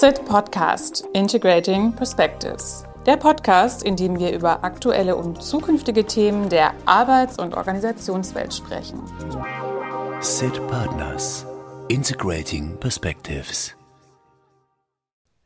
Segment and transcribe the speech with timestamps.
[0.00, 2.84] SIT Podcast Integrating Perspectives.
[3.04, 9.02] Der Podcast, in dem wir über aktuelle und zukünftige Themen der Arbeits- und Organisationswelt sprechen.
[10.20, 11.44] SIT Partners
[11.88, 13.74] Integrating Perspectives.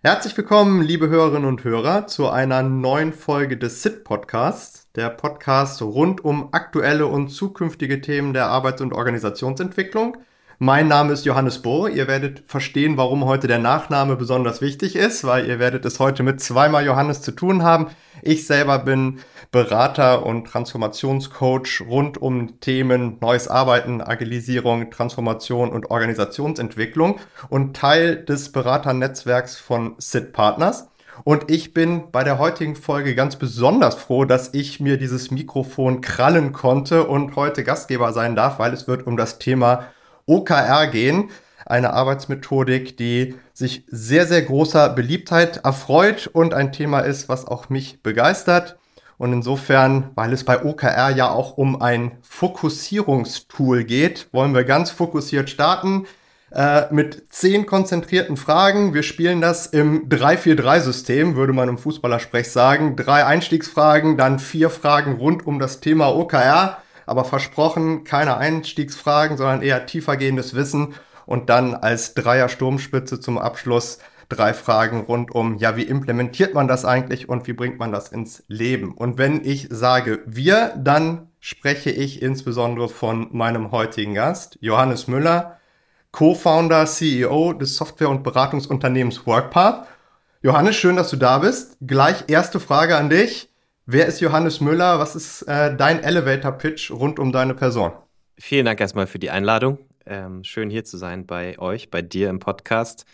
[0.02, 5.80] Herzlich willkommen, liebe Hörerinnen und Hörer, zu einer neuen Folge des SIT Podcasts, der Podcast
[5.80, 10.18] rund um aktuelle und zukünftige Themen der Arbeits- und Organisationsentwicklung.
[10.64, 11.90] Mein Name ist Johannes Bohr.
[11.90, 16.22] Ihr werdet verstehen, warum heute der Nachname besonders wichtig ist, weil ihr werdet es heute
[16.22, 17.88] mit zweimal Johannes zu tun haben.
[18.22, 19.18] Ich selber bin
[19.50, 27.18] Berater und Transformationscoach rund um Themen Neues Arbeiten, Agilisierung, Transformation und Organisationsentwicklung
[27.48, 30.86] und Teil des Beraternetzwerks von SIT Partners.
[31.24, 36.02] Und ich bin bei der heutigen Folge ganz besonders froh, dass ich mir dieses Mikrofon
[36.02, 39.88] krallen konnte und heute Gastgeber sein darf, weil es wird um das Thema
[40.26, 41.30] OKR gehen.
[41.64, 47.68] Eine Arbeitsmethodik, die sich sehr, sehr großer Beliebtheit erfreut und ein Thema ist, was auch
[47.68, 48.76] mich begeistert.
[49.18, 54.90] Und insofern, weil es bei OKR ja auch um ein Fokussierungstool geht, wollen wir ganz
[54.90, 56.06] fokussiert starten
[56.50, 58.94] äh, mit zehn konzentrierten Fragen.
[58.94, 62.96] Wir spielen das im 3-4-3-System, würde man im Fußballersprech sagen.
[62.96, 69.62] Drei Einstiegsfragen, dann vier Fragen rund um das Thema OKR aber versprochen keine Einstiegsfragen, sondern
[69.62, 70.94] eher tiefergehendes Wissen
[71.26, 76.68] und dann als Dreier Sturmspitze zum Abschluss drei Fragen rund um, ja, wie implementiert man
[76.68, 78.92] das eigentlich und wie bringt man das ins Leben?
[78.94, 85.58] Und wenn ich sage wir, dann spreche ich insbesondere von meinem heutigen Gast, Johannes Müller,
[86.12, 89.86] Co-Founder, CEO des Software- und Beratungsunternehmens WorkPath.
[90.42, 91.76] Johannes, schön, dass du da bist.
[91.80, 93.51] Gleich erste Frage an dich.
[93.84, 95.00] Wer ist Johannes Müller?
[95.00, 97.90] Was ist äh, dein Elevator-Pitch rund um deine Person?
[98.38, 99.78] Vielen Dank erstmal für die Einladung.
[100.06, 103.06] Ähm, schön hier zu sein bei euch, bei dir im Podcast.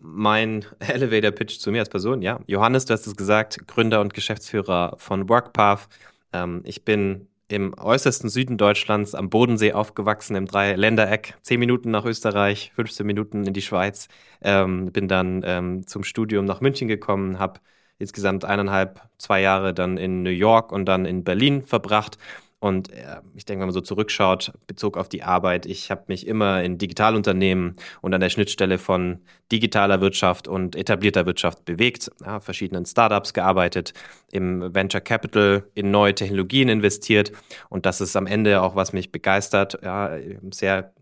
[0.00, 2.40] Mein Elevator-Pitch zu mir als Person, ja.
[2.48, 5.86] Johannes, du hast es gesagt, Gründer und Geschäftsführer von WorkPath.
[6.32, 11.34] Ähm, ich bin im äußersten Süden Deutschlands am Bodensee aufgewachsen, im Dreiländereck.
[11.42, 14.08] Zehn Minuten nach Österreich, 15 Minuten in die Schweiz.
[14.42, 17.60] Ähm, bin dann ähm, zum Studium nach München gekommen, habe
[17.98, 22.18] insgesamt eineinhalb, zwei Jahre dann in New York und dann in Berlin verbracht.
[22.58, 26.26] Und äh, ich denke, wenn man so zurückschaut, Bezug auf die Arbeit, ich habe mich
[26.26, 29.20] immer in Digitalunternehmen und an der Schnittstelle von
[29.52, 33.92] digitaler Wirtschaft und etablierter Wirtschaft bewegt, ja, verschiedenen Startups gearbeitet,
[34.32, 37.30] im Venture Capital in neue Technologien investiert.
[37.68, 40.16] Und das ist am Ende auch, was mich begeistert, ja,
[40.50, 40.92] sehr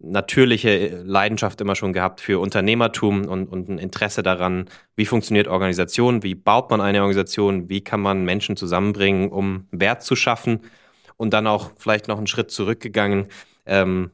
[0.00, 6.22] natürliche Leidenschaft immer schon gehabt für Unternehmertum und, und ein Interesse daran, wie funktioniert Organisation,
[6.22, 10.60] wie baut man eine Organisation, wie kann man Menschen zusammenbringen, um Wert zu schaffen
[11.16, 13.26] und dann auch vielleicht noch einen Schritt zurückgegangen,
[13.66, 14.10] ähm,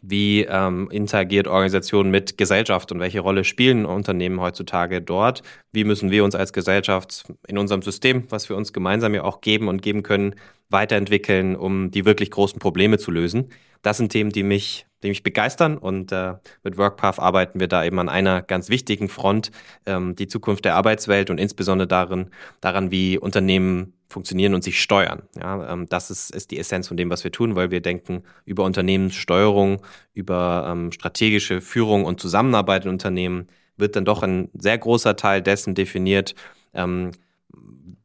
[0.00, 5.42] wie ähm, interagiert Organisation mit Gesellschaft und welche Rolle spielen Unternehmen heutzutage dort?
[5.72, 9.40] Wie müssen wir uns als Gesellschaft in unserem System, was wir uns gemeinsam ja auch
[9.40, 10.36] geben und geben können,
[10.70, 13.48] weiterentwickeln, um die wirklich großen Probleme zu lösen?
[13.82, 15.78] Das sind Themen, die mich die mich begeistern.
[15.78, 19.50] Und äh, mit WorkPath arbeiten wir da eben an einer ganz wichtigen Front,
[19.86, 22.30] ähm, die Zukunft der Arbeitswelt und insbesondere darin,
[22.60, 25.22] daran, wie Unternehmen funktionieren und sich steuern.
[25.38, 28.22] Ja, ähm, das ist, ist die Essenz von dem, was wir tun, weil wir denken
[28.44, 29.82] über Unternehmenssteuerung,
[30.14, 35.40] über ähm, strategische Führung und Zusammenarbeit in Unternehmen wird dann doch ein sehr großer Teil
[35.40, 36.34] dessen definiert,
[36.74, 37.12] ähm,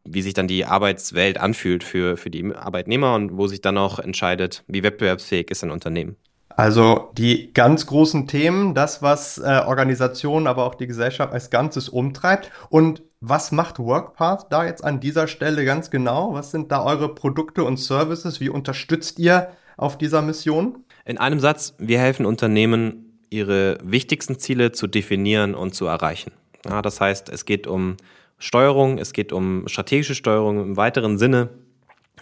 [0.06, 4.00] wie sich dann die Arbeitswelt anfühlt für, für die Arbeitnehmer und wo sich dann auch
[4.00, 6.18] entscheidet, wie wettbewerbsfähig ist ein Unternehmen.
[6.56, 11.90] Also die ganz großen Themen, das, was äh, Organisationen, aber auch die Gesellschaft als Ganzes
[11.90, 12.52] umtreibt.
[12.70, 16.34] Und was macht WorkPath da jetzt an dieser Stelle ganz genau?
[16.34, 18.40] Was sind da eure Produkte und Services?
[18.40, 20.84] Wie unterstützt ihr auf dieser Mission?
[21.06, 26.32] In einem Satz, wir helfen Unternehmen, ihre wichtigsten Ziele zu definieren und zu erreichen.
[26.70, 27.98] Ja, das heißt, es geht um
[28.44, 31.48] Steuerung, es geht um strategische Steuerung im weiteren Sinne.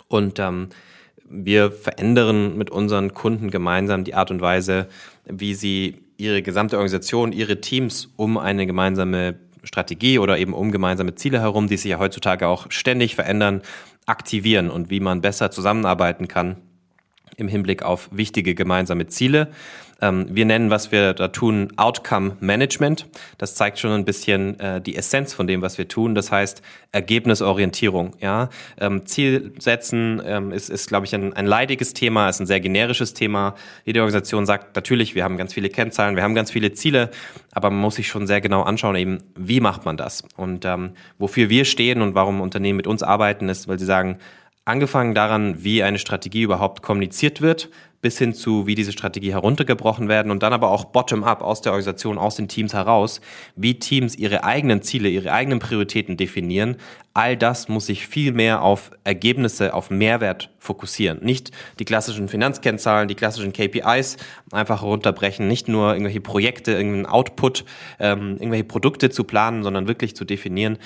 [0.08, 0.68] Und ähm,
[1.28, 4.88] wir verändern mit unseren Kunden gemeinsam die Art und Weise,
[5.26, 11.16] wie sie ihre gesamte Organisation, ihre Teams um eine gemeinsame Strategie oder eben um gemeinsame
[11.16, 13.64] Ziele herum, die sich ja heutzutage auch ständig verändern,
[14.06, 16.58] aktivieren und wie man besser zusammenarbeiten kann
[17.35, 19.52] im Hinblick auf wichtige gemeinsame Ziele.
[20.02, 23.08] Ähm, wir nennen, was wir da tun, Outcome Management.
[23.38, 26.16] Das zeigt schon ein bisschen äh, die Essenz von dem, was wir tun.
[26.16, 26.62] Das heißt
[26.92, 28.16] Ergebnisorientierung.
[28.20, 28.50] Ja?
[28.80, 32.59] Ähm, Ziel setzen ähm, ist, ist glaube ich, ein, ein leidiges Thema, ist ein sehr
[32.59, 33.56] generisches Thema.
[33.86, 37.12] Jede Organisation sagt natürlich, wir haben ganz viele Kennzahlen, wir haben ganz viele Ziele,
[37.52, 40.24] aber man muss sich schon sehr genau anschauen, eben, wie macht man das?
[40.36, 44.18] Und ähm, wofür wir stehen und warum Unternehmen mit uns arbeiten, ist, weil sie sagen,
[44.63, 47.69] Angefangen daran, wie eine Strategie überhaupt kommuniziert wird,
[48.02, 51.72] bis hin zu, wie diese Strategie heruntergebrochen werden und dann aber auch bottom-up aus der
[51.72, 53.22] Organisation, aus den Teams heraus,
[53.55, 56.78] wie Teams ihre eigenen Ziele, ihre eigenen Prioritäten definieren.
[57.16, 61.23] All das muss sich viel mehr auf Ergebnisse, auf Mehrwert fokussieren.
[61.23, 64.17] Nicht die klassischen Finanzkennzahlen, die klassischen KPIs
[64.52, 67.66] einfach herunterbrechen, nicht nur irgendwelche Projekte, irgendeinen Output,
[67.99, 70.78] ähm, irgendwelche Produkte zu planen, sondern wirklich zu definieren,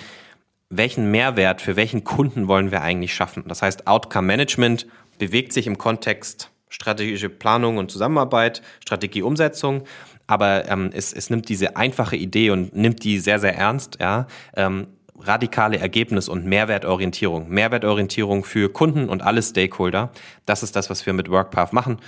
[0.70, 3.44] welchen Mehrwert für welchen Kunden wollen wir eigentlich schaffen.
[3.48, 4.88] Das heißt, Outcome Management
[5.20, 9.84] bewegt sich im Kontext strategische Planung und Zusammenarbeit, Strategieumsetzung.
[10.28, 13.98] Aber ähm, es, es nimmt diese einfache Idee und nimmt die sehr, sehr ernst.
[14.00, 14.28] Ja?
[14.56, 14.88] Ähm,
[15.20, 17.50] radikale Ergebnis- und Mehrwertorientierung.
[17.50, 20.12] Mehrwertorientierung für Kunden und alle Stakeholder.
[20.46, 22.00] Das ist das, was wir mit WorkPath machen.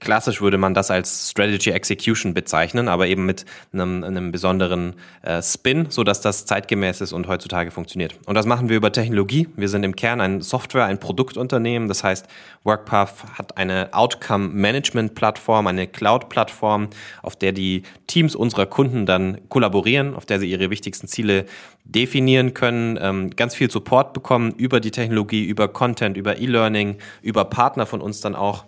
[0.00, 5.42] Klassisch würde man das als Strategy Execution bezeichnen, aber eben mit einem, einem besonderen äh,
[5.42, 8.18] Spin, so dass das zeitgemäß ist und heutzutage funktioniert.
[8.26, 9.48] Und das machen wir über Technologie.
[9.56, 11.88] Wir sind im Kern ein Software, ein Produktunternehmen.
[11.88, 12.26] Das heißt,
[12.64, 16.88] WorkPath hat eine Outcome Management Plattform, eine Cloud-Plattform,
[17.22, 21.46] auf der die Teams unserer Kunden dann kollaborieren, auf der sie ihre wichtigsten Ziele
[21.84, 27.44] definieren können, ähm, ganz viel Support bekommen über die Technologie, über Content, über E-Learning, über
[27.44, 28.64] Partner von uns dann auch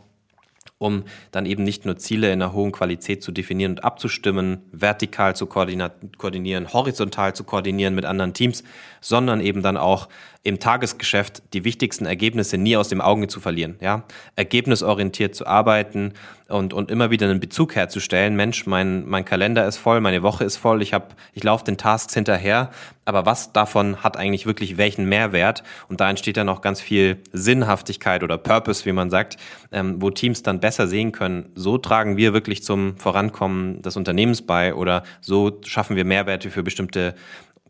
[0.84, 5.34] um dann eben nicht nur Ziele in einer hohen Qualität zu definieren und abzustimmen, vertikal
[5.34, 8.62] zu koordinieren, horizontal zu koordinieren mit anderen Teams,
[9.04, 10.08] sondern eben dann auch
[10.44, 13.76] im Tagesgeschäft die wichtigsten Ergebnisse nie aus dem Auge zu verlieren.
[13.80, 14.04] Ja?
[14.36, 16.12] Ergebnisorientiert zu arbeiten
[16.48, 18.36] und, und immer wieder einen Bezug herzustellen.
[18.36, 21.78] Mensch, mein, mein Kalender ist voll, meine Woche ist voll, ich, hab, ich laufe den
[21.78, 22.70] Tasks hinterher,
[23.04, 25.62] aber was davon hat eigentlich wirklich welchen Mehrwert?
[25.88, 29.36] Und da entsteht dann auch ganz viel Sinnhaftigkeit oder Purpose, wie man sagt,
[29.72, 34.42] ähm, wo Teams dann besser sehen können, so tragen wir wirklich zum Vorankommen des Unternehmens
[34.42, 37.14] bei oder so schaffen wir Mehrwerte für bestimmte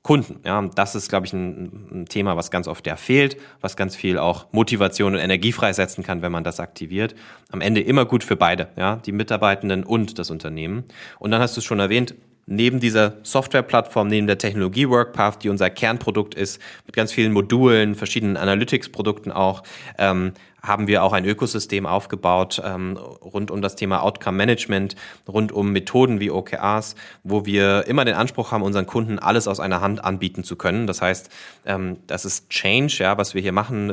[0.04, 0.40] Kunden.
[0.44, 3.96] Ja, das ist, glaube ich, ein, ein, Thema, was ganz oft ja fehlt, was ganz
[3.96, 7.14] viel auch Motivation und Energie freisetzen kann, wenn man das aktiviert.
[7.50, 10.84] Am Ende immer gut für beide, ja, die Mitarbeitenden und das Unternehmen.
[11.18, 12.14] Und dann hast du es schon erwähnt,
[12.44, 17.94] neben dieser Softwareplattform, neben der Technologie WorkPath, die unser Kernprodukt ist, mit ganz vielen Modulen,
[17.94, 19.62] verschiedenen Analytics-Produkten auch,
[19.96, 20.32] ähm,
[20.66, 24.96] haben wir auch ein Ökosystem aufgebaut ähm, rund um das Thema Outcome Management,
[25.28, 29.60] rund um Methoden wie OKRs, wo wir immer den Anspruch haben, unseren Kunden alles aus
[29.60, 30.86] einer Hand anbieten zu können.
[30.86, 31.30] Das heißt,
[31.66, 33.88] ähm, das ist Change, ja, was wir hier machen,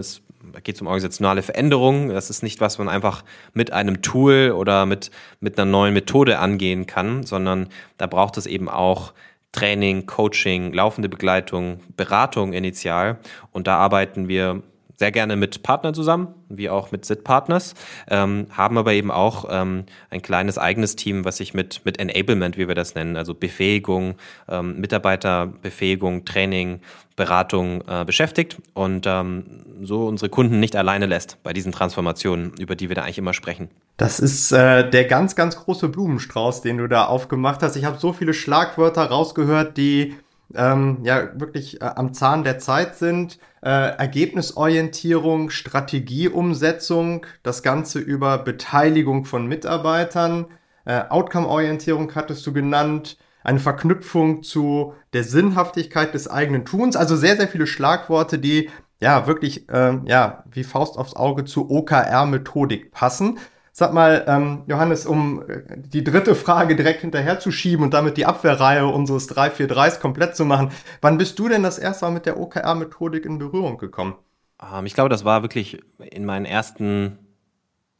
[0.53, 2.09] da geht es um organisationale Veränderungen.
[2.09, 6.39] Das ist nicht, was man einfach mit einem Tool oder mit, mit einer neuen Methode
[6.39, 9.13] angehen kann, sondern da braucht es eben auch
[9.51, 13.19] Training, Coaching, laufende Begleitung, Beratung initial.
[13.51, 14.63] Und da arbeiten wir
[15.01, 17.73] sehr gerne mit Partnern zusammen, wie auch mit SIT-Partners,
[18.07, 22.55] ähm, haben aber eben auch ähm, ein kleines eigenes Team, was sich mit, mit Enablement,
[22.55, 24.13] wie wir das nennen, also Befähigung,
[24.47, 26.81] ähm, Mitarbeiterbefähigung, Training,
[27.15, 32.75] Beratung äh, beschäftigt und ähm, so unsere Kunden nicht alleine lässt bei diesen Transformationen, über
[32.75, 33.69] die wir da eigentlich immer sprechen.
[33.97, 37.75] Das ist äh, der ganz, ganz große Blumenstrauß, den du da aufgemacht hast.
[37.75, 40.15] Ich habe so viele Schlagwörter rausgehört, die
[40.55, 43.39] ähm, ja wirklich äh, am Zahn der Zeit sind.
[43.61, 50.47] Äh, Ergebnisorientierung, Strategieumsetzung, das Ganze über Beteiligung von Mitarbeitern,
[50.85, 56.95] äh, Outcome-Orientierung hattest du genannt, eine Verknüpfung zu der Sinnhaftigkeit des eigenen Tuns.
[56.95, 58.69] Also sehr, sehr viele Schlagworte, die
[58.99, 63.39] ja wirklich äh, ja wie Faust aufs Auge zu OKR-Methodik passen.
[63.73, 68.17] Sag mal, ähm, Johannes, um äh, die dritte Frage direkt hinterher zu schieben und damit
[68.17, 70.71] die Abwehrreihe unseres 343s komplett zu machen.
[70.99, 74.15] Wann bist du denn das erste Mal mit der OKR-Methodik in Berührung gekommen?
[74.61, 77.17] Ähm, ich glaube, das war wirklich in meinen ersten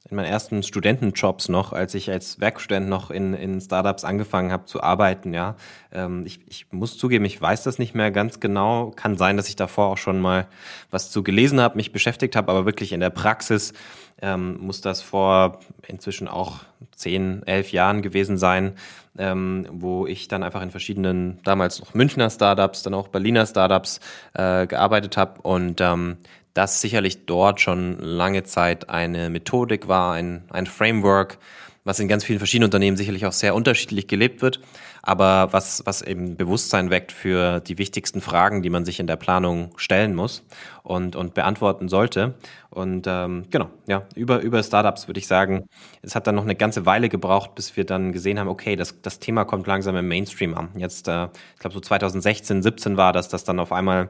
[0.10, 4.66] in meinen ersten Studentenjobs noch, als ich als Werkstudent noch in, in Startups angefangen habe
[4.66, 5.56] zu arbeiten, ja.
[5.92, 8.92] Ähm, ich, ich muss zugeben, ich weiß das nicht mehr ganz genau.
[8.96, 10.48] Kann sein, dass ich davor auch schon mal
[10.90, 13.74] was zu gelesen habe, mich beschäftigt habe, aber wirklich in der Praxis
[14.22, 16.60] ähm, muss das vor inzwischen auch
[16.96, 18.74] zehn, elf Jahren gewesen sein,
[19.18, 24.00] ähm, wo ich dann einfach in verschiedenen, damals noch Münchner Startups, dann auch Berliner Startups
[24.34, 26.18] äh, gearbeitet habe und ähm,
[26.54, 31.38] das sicherlich dort schon lange Zeit eine Methodik war, ein, ein Framework,
[31.84, 34.60] was in ganz vielen verschiedenen Unternehmen sicherlich auch sehr unterschiedlich gelebt wird,
[35.02, 39.16] aber was, was eben Bewusstsein weckt für die wichtigsten Fragen, die man sich in der
[39.16, 40.46] Planung stellen muss
[40.84, 42.36] und, und beantworten sollte.
[42.70, 45.66] Und ähm, genau, ja, über, über Startups würde ich sagen,
[46.04, 49.02] es hat dann noch eine ganze Weile gebraucht, bis wir dann gesehen haben, okay, das,
[49.02, 50.70] das Thema kommt langsam im Mainstream an.
[50.76, 54.10] Jetzt, äh, ich glaube, so 2016, 17 war das, dass dann auf einmal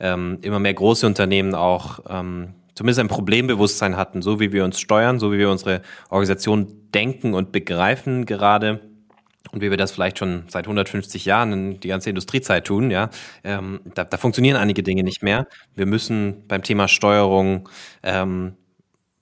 [0.00, 4.78] ähm, immer mehr große Unternehmen auch ähm, zumindest ein Problembewusstsein hatten, so wie wir uns
[4.78, 8.80] steuern, so wie wir unsere Organisation denken und begreifen gerade
[9.52, 13.10] und wie wir das vielleicht schon seit 150 Jahren die ganze Industriezeit tun, ja,
[13.44, 15.46] ähm, da, da, funktionieren einige Dinge nicht mehr.
[15.74, 17.68] Wir müssen beim Thema Steuerung
[18.02, 18.54] ähm,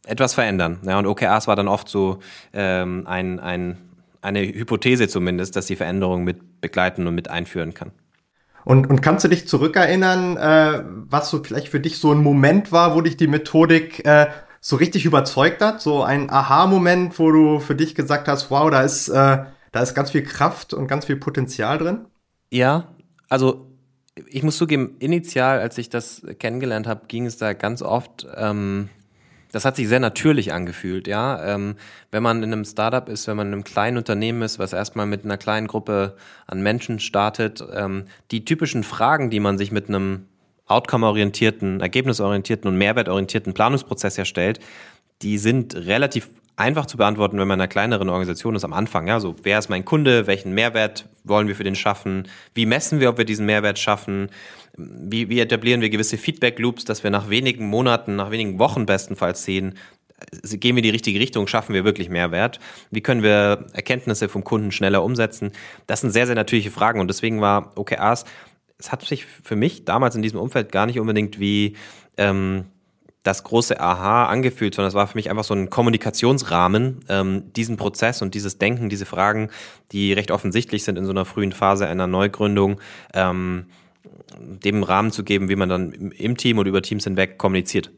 [0.06, 0.80] etwas verändern.
[0.84, 2.18] Ja, und OKRs war dann oft so
[2.52, 3.78] ähm, ein, ein,
[4.20, 7.92] eine Hypothese zumindest, dass die Veränderung mit begleiten und mit einführen kann.
[8.66, 12.72] Und, und kannst du dich zurückerinnern, äh, was so vielleicht für dich so ein Moment
[12.72, 14.26] war, wo dich die Methodik äh,
[14.60, 15.80] so richtig überzeugt hat?
[15.80, 19.94] So ein Aha-Moment, wo du für dich gesagt hast, wow, da ist, äh, da ist
[19.94, 22.06] ganz viel Kraft und ganz viel Potenzial drin?
[22.50, 22.88] Ja,
[23.28, 23.68] also
[24.26, 28.88] ich muss zugeben, initial, als ich das kennengelernt habe, ging es da ganz oft ähm,
[29.52, 31.42] das hat sich sehr natürlich angefühlt, ja.
[31.54, 31.76] Ähm,
[32.10, 35.06] wenn man in einem Startup ist, wenn man in einem kleinen Unternehmen ist, was erstmal
[35.06, 39.88] mit einer kleinen Gruppe an Menschen startet, ähm, die typischen Fragen, die man sich mit
[39.88, 40.26] einem
[40.66, 44.60] outcome-orientierten, ergebnisorientierten und mehrwertorientierten Planungsprozess erstellt,
[45.22, 49.06] die sind relativ einfach zu beantworten, wenn man in einer kleineren Organisation ist am Anfang.
[49.06, 52.98] Ja, so wer ist mein Kunde, welchen Mehrwert wollen wir für den schaffen, wie messen
[52.98, 54.30] wir, ob wir diesen Mehrwert schaffen,
[54.76, 59.44] wie, wie etablieren wir gewisse Feedback-Loops, dass wir nach wenigen Monaten, nach wenigen Wochen bestenfalls
[59.44, 59.74] sehen,
[60.18, 62.60] äh, gehen wir in die richtige Richtung, schaffen wir wirklich Mehrwert?
[62.90, 65.52] Wie können wir Erkenntnisse vom Kunden schneller umsetzen?
[65.86, 68.24] Das sind sehr, sehr natürliche Fragen und deswegen war OKRs,
[68.78, 71.76] es hat sich für mich damals in diesem Umfeld gar nicht unbedingt wie
[72.18, 72.66] ähm,
[73.26, 77.76] das große Aha angefühlt, sondern es war für mich einfach so ein Kommunikationsrahmen, ähm, diesen
[77.76, 79.50] Prozess und dieses Denken, diese Fragen,
[79.92, 82.80] die recht offensichtlich sind in so einer frühen Phase einer Neugründung,
[83.14, 83.66] ähm,
[84.38, 87.90] dem Rahmen zu geben, wie man dann im Team und über Teams hinweg kommuniziert.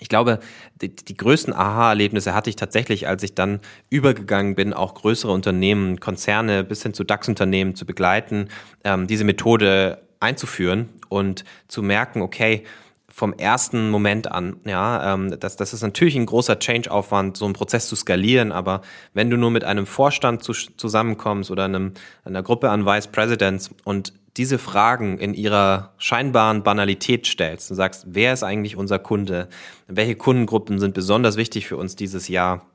[0.00, 0.40] Ich glaube,
[0.82, 6.00] die, die größten Aha-Erlebnisse hatte ich tatsächlich, als ich dann übergegangen bin, auch größere Unternehmen,
[6.00, 8.48] Konzerne bis hin zu DAX-Unternehmen zu begleiten,
[8.84, 12.64] ähm, diese Methode einzuführen und zu merken, okay,
[13.08, 14.56] vom ersten Moment an.
[14.66, 18.82] Ja, ähm, das, das ist natürlich ein großer Change-Aufwand, so einen Prozess zu skalieren, aber
[19.14, 21.92] wenn du nur mit einem Vorstand zu, zusammenkommst oder einem,
[22.24, 28.04] einer Gruppe an Vice Presidents und diese Fragen in ihrer scheinbaren Banalität stellst und sagst,
[28.08, 29.48] wer ist eigentlich unser Kunde?
[29.88, 32.66] Welche Kundengruppen sind besonders wichtig für uns dieses Jahr?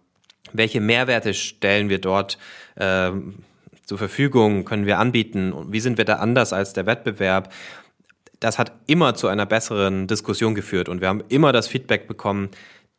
[0.53, 2.37] Welche Mehrwerte stellen wir dort
[2.75, 3.11] äh,
[3.85, 5.53] zur Verfügung, können wir anbieten?
[5.53, 7.53] Und wie sind wir da anders als der Wettbewerb?
[8.39, 12.49] Das hat immer zu einer besseren Diskussion geführt und wir haben immer das Feedback bekommen,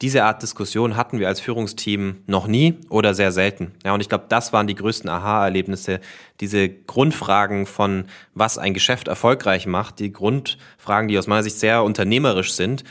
[0.01, 3.73] diese Art Diskussion hatten wir als Führungsteam noch nie oder sehr selten.
[3.85, 6.01] Ja, und ich glaube, das waren die größten Aha-Erlebnisse.
[6.41, 11.85] Diese Grundfragen von, was ein Geschäft erfolgreich macht, die Grundfragen, die aus meiner Sicht sehr
[11.85, 12.83] unternehmerisch sind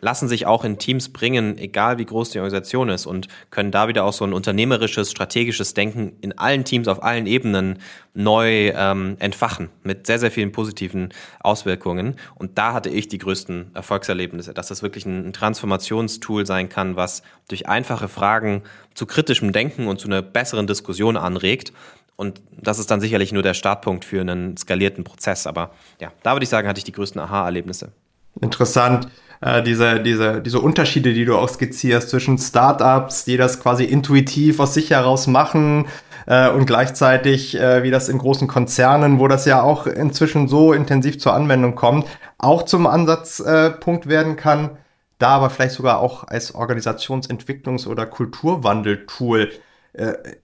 [0.00, 3.86] lassen sich auch in Teams bringen, egal wie groß die Organisation ist und können da
[3.86, 7.78] wieder auch so ein unternehmerisches, strategisches Denken in allen Teams auf allen Ebenen
[8.12, 12.16] neu ähm, entfachen mit sehr, sehr vielen positiven Auswirkungen.
[12.34, 16.96] Und da hatte ich die größten Erfolgserlebnisse, dass das wirklich ein, ein Transformationstool sein kann,
[16.96, 18.62] was durch einfache Fragen
[18.94, 21.72] zu kritischem Denken und zu einer besseren Diskussion anregt.
[22.16, 25.46] Und das ist dann sicherlich nur der Startpunkt für einen skalierten Prozess.
[25.46, 25.70] Aber
[26.00, 27.92] ja, da würde ich sagen, hatte ich die größten Aha-Erlebnisse.
[28.40, 29.08] Interessant
[29.40, 34.60] äh, diese, diese, diese Unterschiede, die du auch skizzierst zwischen Startups, die das quasi intuitiv
[34.60, 35.86] aus sich heraus machen
[36.26, 40.72] äh, und gleichzeitig äh, wie das in großen Konzernen, wo das ja auch inzwischen so
[40.72, 44.76] intensiv zur Anwendung kommt, auch zum Ansatzpunkt äh, werden kann,
[45.18, 49.50] da aber vielleicht sogar auch als Organisationsentwicklungs- oder Kulturwandeltool.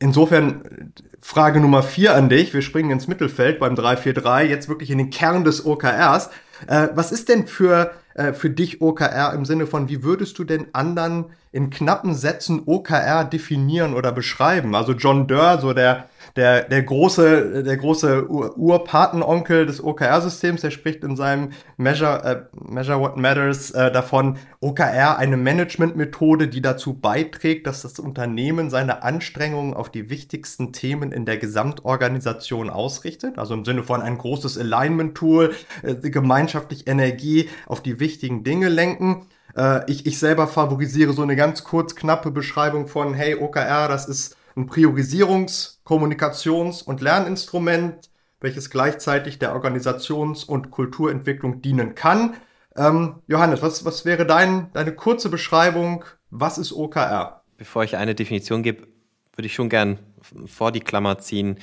[0.01, 2.53] Insofern Frage Nummer vier an dich.
[2.53, 6.31] Wir springen ins Mittelfeld beim 343, jetzt wirklich in den Kern des OKRs.
[6.67, 10.67] Was ist denn für äh, für dich OKR im Sinne von, wie würdest du denn
[10.73, 14.75] anderen in knappen Sätzen OKR definieren oder beschreiben?
[14.75, 21.05] Also John Durr, so der der, der große, der große Urpatenonkel des OKR-Systems, der spricht
[21.05, 27.69] in seinem Measure, äh, Measure What Matters äh, davon, OKR eine Managementmethode, die dazu beiträgt,
[27.69, 33.39] dass das Unternehmen seine Anstrengungen auf die wichtigsten Themen in der Gesamtorganisation ausrichtet.
[33.39, 39.27] Also im Sinne von ein großes Alignment-Tool, äh, gemeinschaftlich Energie auf die wichtigen Dinge lenken.
[39.57, 44.09] Äh, ich, ich selber favorisiere so eine ganz kurz knappe Beschreibung von, hey, OKR, das
[44.09, 52.35] ist ein Priorisierungs-, Kommunikations- und Lerninstrument, welches gleichzeitig der Organisations- und Kulturentwicklung dienen kann.
[52.77, 56.05] Ähm, Johannes, was, was wäre dein, deine kurze Beschreibung?
[56.31, 57.43] Was ist OKR?
[57.57, 58.87] Bevor ich eine Definition gebe,
[59.35, 59.99] würde ich schon gern
[60.47, 61.59] vor die Klammer ziehen.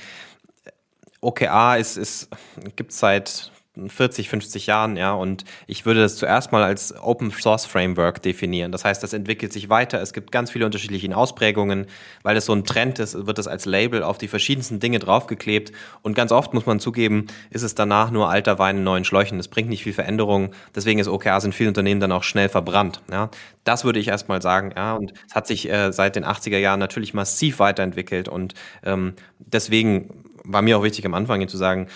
[1.20, 2.28] OKR ist, ist,
[2.76, 7.30] gibt es seit 40, 50 Jahren, ja, und ich würde das zuerst mal als Open
[7.30, 8.70] Source Framework definieren.
[8.70, 10.02] Das heißt, das entwickelt sich weiter.
[10.02, 11.86] Es gibt ganz viele unterschiedliche Ausprägungen,
[12.22, 15.72] weil es so ein Trend ist, wird das als Label auf die verschiedensten Dinge draufgeklebt.
[16.02, 19.38] Und ganz oft muss man zugeben, ist es danach nur alter Wein in neuen Schläuchen.
[19.38, 20.50] Das bringt nicht viel Veränderung.
[20.74, 23.00] Deswegen ist OKRs in vielen Unternehmen dann auch schnell verbrannt.
[23.10, 23.30] Ja.
[23.64, 24.94] Das würde ich erstmal sagen, ja.
[24.96, 28.28] Und es hat sich äh, seit den 80er Jahren natürlich massiv weiterentwickelt.
[28.28, 28.52] Und
[28.84, 30.10] ähm, deswegen
[30.44, 31.86] war mir auch wichtig am Anfang zu sagen,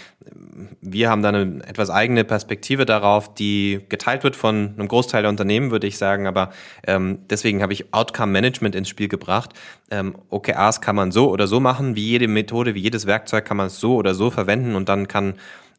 [0.81, 5.31] wir haben da eine etwas eigene Perspektive darauf, die geteilt wird von einem Großteil der
[5.31, 6.27] Unternehmen, würde ich sagen.
[6.27, 6.51] Aber
[6.87, 9.53] ähm, deswegen habe ich Outcome Management ins Spiel gebracht.
[9.91, 13.57] Ähm, OKRs kann man so oder so machen, wie jede Methode, wie jedes Werkzeug kann
[13.57, 15.35] man es so oder so verwenden und dann kann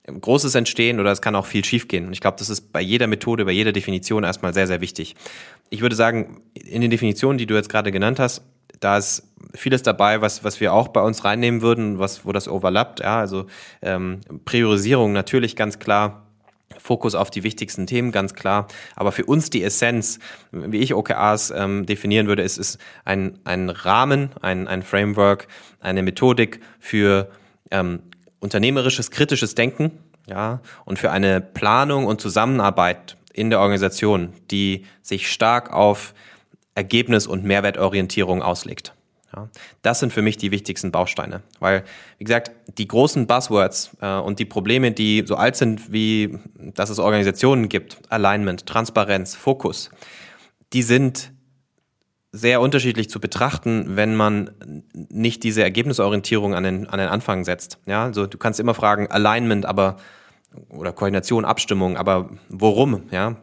[0.07, 2.07] Großes entstehen oder es kann auch viel schiefgehen.
[2.07, 5.15] Und ich glaube, das ist bei jeder Methode, bei jeder Definition erstmal sehr, sehr wichtig.
[5.69, 8.41] Ich würde sagen, in den Definitionen, die du jetzt gerade genannt hast,
[8.79, 12.47] da ist vieles dabei, was, was wir auch bei uns reinnehmen würden, was, wo das
[12.47, 12.99] overlappt.
[12.99, 13.45] Ja, also
[13.81, 16.23] ähm, Priorisierung natürlich ganz klar.
[16.77, 18.67] Fokus auf die wichtigsten Themen, ganz klar.
[18.95, 20.19] Aber für uns die Essenz,
[20.51, 25.47] wie ich OKRs ähm, definieren würde, ist, ist ein, ein Rahmen, ein, ein Framework,
[25.79, 27.29] eine Methodik für
[27.71, 27.99] ähm,
[28.39, 29.91] unternehmerisches, kritisches Denken,
[30.27, 36.13] ja, und für eine Planung und Zusammenarbeit in der Organisation, die sich stark auf
[36.77, 38.93] Ergebnis- und Mehrwertorientierung auslegt.
[39.35, 39.49] Ja,
[39.81, 41.83] das sind für mich die wichtigsten Bausteine, weil,
[42.17, 46.89] wie gesagt, die großen Buzzwords äh, und die Probleme, die so alt sind, wie dass
[46.89, 49.89] es Organisationen gibt, Alignment, Transparenz, Fokus,
[50.71, 51.33] die sind
[52.31, 57.79] sehr unterschiedlich zu betrachten, wenn man nicht diese Ergebnisorientierung an den, an den Anfang setzt.
[57.85, 59.97] Ja, also du kannst immer fragen, Alignment, aber
[60.69, 63.03] oder Koordination, Abstimmung, aber worum?
[63.11, 63.35] Ja,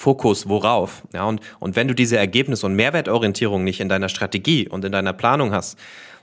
[0.00, 1.02] Fokus worauf?
[1.12, 4.92] Ja, und, und wenn du diese Ergebnis- und Mehrwertorientierung nicht in deiner Strategie und in
[4.92, 5.76] deiner Planung hast,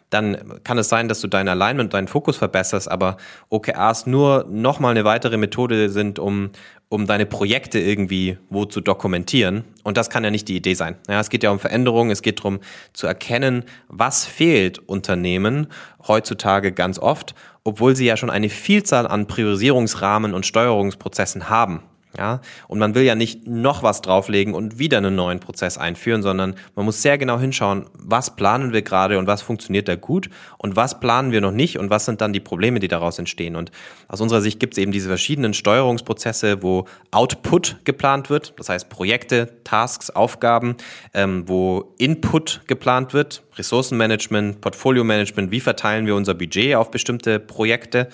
[0.10, 3.18] dann kann es sein, dass du dein Alignment, deinen Fokus verbesserst, aber
[3.50, 6.52] OKRs nur nochmal eine weitere Methode sind, um,
[6.88, 9.66] um deine Projekte irgendwie wo zu dokumentieren.
[9.84, 10.96] Und das kann ja nicht die Idee sein.
[11.10, 12.62] Ja, es geht ja um Veränderung, es geht darum
[12.94, 15.68] zu erkennen, was fehlt Unternehmen
[16.08, 21.82] heutzutage ganz oft, obwohl sie ja schon eine Vielzahl an Priorisierungsrahmen und Steuerungsprozessen haben.
[22.18, 26.22] Ja, und man will ja nicht noch was drauflegen und wieder einen neuen Prozess einführen,
[26.22, 30.30] sondern man muss sehr genau hinschauen, was planen wir gerade und was funktioniert da gut
[30.58, 33.58] und was planen wir noch nicht und was sind dann die Probleme, die daraus entstehen.
[33.58, 33.72] Und
[34.08, 38.90] aus unserer Sicht gibt es eben diese verschiedenen Steuerungsprozesse, wo Output geplant wird, das heißt
[38.90, 40.78] Projekte, Tasks, Aufgaben,
[41.14, 48.08] ähm, wo Input geplant wird, Ressourcenmanagement, Portfolio-Management, wie verteilen wir unser Budget auf bestimmte Projekte.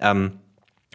[0.00, 0.32] Ähm,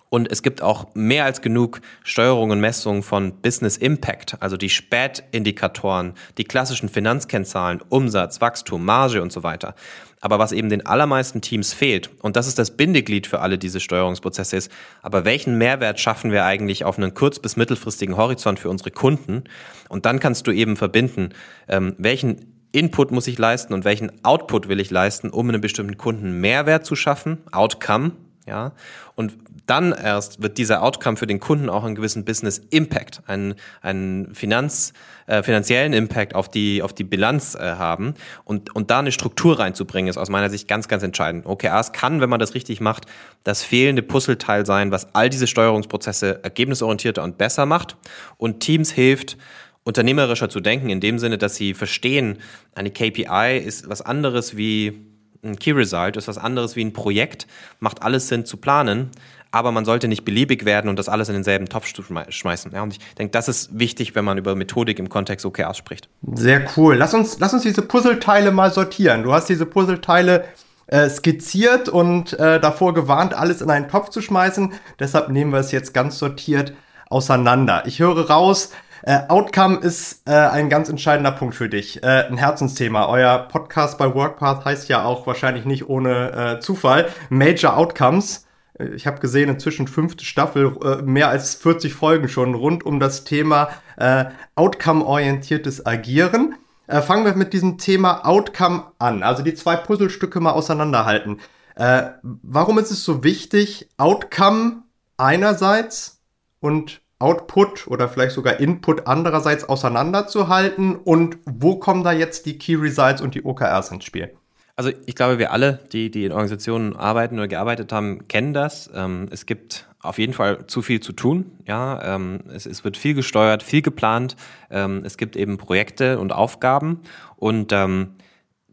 [0.09, 4.69] und es gibt auch mehr als genug Steuerung und Messungen von Business Impact, also die
[4.69, 9.75] Spätindikatoren, die klassischen Finanzkennzahlen, Umsatz, Wachstum, Marge und so weiter.
[10.21, 13.79] Aber was eben den allermeisten Teams fehlt, und das ist das Bindeglied für alle diese
[13.79, 18.69] Steuerungsprozesse ist, aber welchen Mehrwert schaffen wir eigentlich auf einen kurz- bis mittelfristigen Horizont für
[18.69, 19.43] unsere Kunden?
[19.87, 21.29] Und dann kannst du eben verbinden,
[21.67, 25.97] ähm, welchen Input muss ich leisten und welchen Output will ich leisten, um einem bestimmten
[25.97, 28.11] Kunden Mehrwert zu schaffen, Outcome,
[28.49, 28.73] ja.
[29.15, 33.55] Und dann erst wird dieser Outcome für den Kunden auch einen gewissen Business Impact, einen,
[33.81, 34.93] einen Finanz,
[35.27, 38.15] äh, finanziellen Impact auf die, auf die Bilanz äh, haben.
[38.43, 41.45] Und, und da eine Struktur reinzubringen, ist aus meiner Sicht ganz, ganz entscheidend.
[41.45, 43.05] OKRs kann, wenn man das richtig macht,
[43.43, 47.95] das fehlende Puzzleteil sein, was all diese Steuerungsprozesse ergebnisorientierter und besser macht
[48.37, 49.37] und Teams hilft,
[49.83, 52.39] unternehmerischer zu denken, in dem Sinne, dass sie verstehen,
[52.75, 55.08] eine KPI ist was anderes wie
[55.43, 57.47] ein Key Result ist was anderes wie ein Projekt,
[57.79, 59.11] macht alles Sinn zu planen,
[59.51, 62.71] aber man sollte nicht beliebig werden und das alles in denselben Topf schmeißen.
[62.71, 66.09] Ja, und ich denke, das ist wichtig, wenn man über Methodik im Kontext OKRs spricht.
[66.33, 66.95] Sehr cool.
[66.95, 69.23] Lass uns, lass uns diese Puzzleteile mal sortieren.
[69.23, 70.45] Du hast diese Puzzleteile
[70.87, 74.73] äh, skizziert und äh, davor gewarnt, alles in einen Topf zu schmeißen.
[74.99, 76.73] Deshalb nehmen wir es jetzt ganz sortiert
[77.09, 77.83] auseinander.
[77.87, 78.71] Ich höre raus,
[79.03, 82.03] äh, Outcome ist äh, ein ganz entscheidender Punkt für dich.
[82.03, 83.07] Äh, ein Herzensthema.
[83.07, 88.45] Euer Podcast bei WorkPath heißt ja auch wahrscheinlich nicht ohne äh, Zufall Major Outcomes.
[88.77, 92.99] Äh, ich habe gesehen, inzwischen fünfte Staffel, äh, mehr als 40 Folgen schon rund um
[92.99, 96.55] das Thema äh, Outcome-orientiertes Agieren.
[96.87, 99.23] Äh, fangen wir mit diesem Thema Outcome an.
[99.23, 101.39] Also die zwei Puzzlestücke mal auseinanderhalten.
[101.75, 104.83] Äh, warum ist es so wichtig, Outcome
[105.15, 106.21] einerseits
[106.59, 112.75] und Output oder vielleicht sogar Input andererseits auseinanderzuhalten und wo kommen da jetzt die Key
[112.75, 114.33] Results und die OKRs ins Spiel?
[114.77, 118.89] Also ich glaube, wir alle, die, die in Organisationen arbeiten oder gearbeitet haben, kennen das.
[118.95, 121.51] Ähm, es gibt auf jeden Fall zu viel zu tun.
[121.67, 124.37] Ja, ähm, es, es wird viel gesteuert, viel geplant.
[124.71, 127.01] Ähm, es gibt eben Projekte und Aufgaben
[127.35, 127.73] und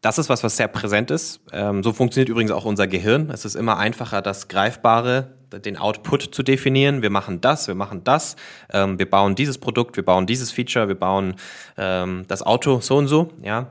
[0.00, 1.40] das ist was, was sehr präsent ist.
[1.52, 3.30] Ähm, so funktioniert übrigens auch unser Gehirn.
[3.30, 5.32] Es ist immer einfacher, das Greifbare,
[5.64, 7.02] den Output zu definieren.
[7.02, 8.37] Wir machen das, wir machen das.
[8.72, 11.35] Ähm, wir bauen dieses Produkt, wir bauen dieses Feature, wir bauen
[11.76, 13.30] ähm, das Auto so und so.
[13.42, 13.70] Ja.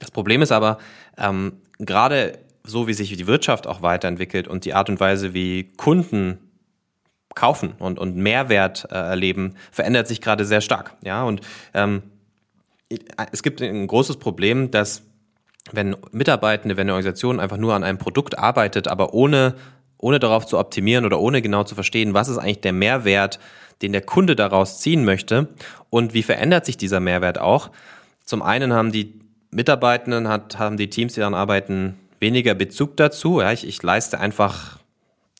[0.00, 0.78] Das Problem ist aber,
[1.16, 5.72] ähm, gerade so wie sich die Wirtschaft auch weiterentwickelt und die Art und Weise, wie
[5.76, 6.38] Kunden
[7.34, 10.96] kaufen und, und Mehrwert äh, erleben, verändert sich gerade sehr stark.
[11.02, 11.40] Ja, und
[11.72, 12.02] ähm,
[13.32, 15.02] es gibt ein großes Problem, dass
[15.72, 19.54] wenn Mitarbeitende, wenn eine Organisation einfach nur an einem Produkt arbeitet, aber ohne,
[19.98, 23.38] ohne darauf zu optimieren oder ohne genau zu verstehen, was ist eigentlich der Mehrwert,
[23.82, 25.48] den der Kunde daraus ziehen möchte
[25.90, 27.70] und wie verändert sich dieser Mehrwert auch.
[28.24, 29.14] Zum einen haben die
[29.50, 33.40] Mitarbeitenden, hat, haben die Teams, die daran arbeiten, weniger Bezug dazu.
[33.40, 34.78] Ja, ich, ich leiste einfach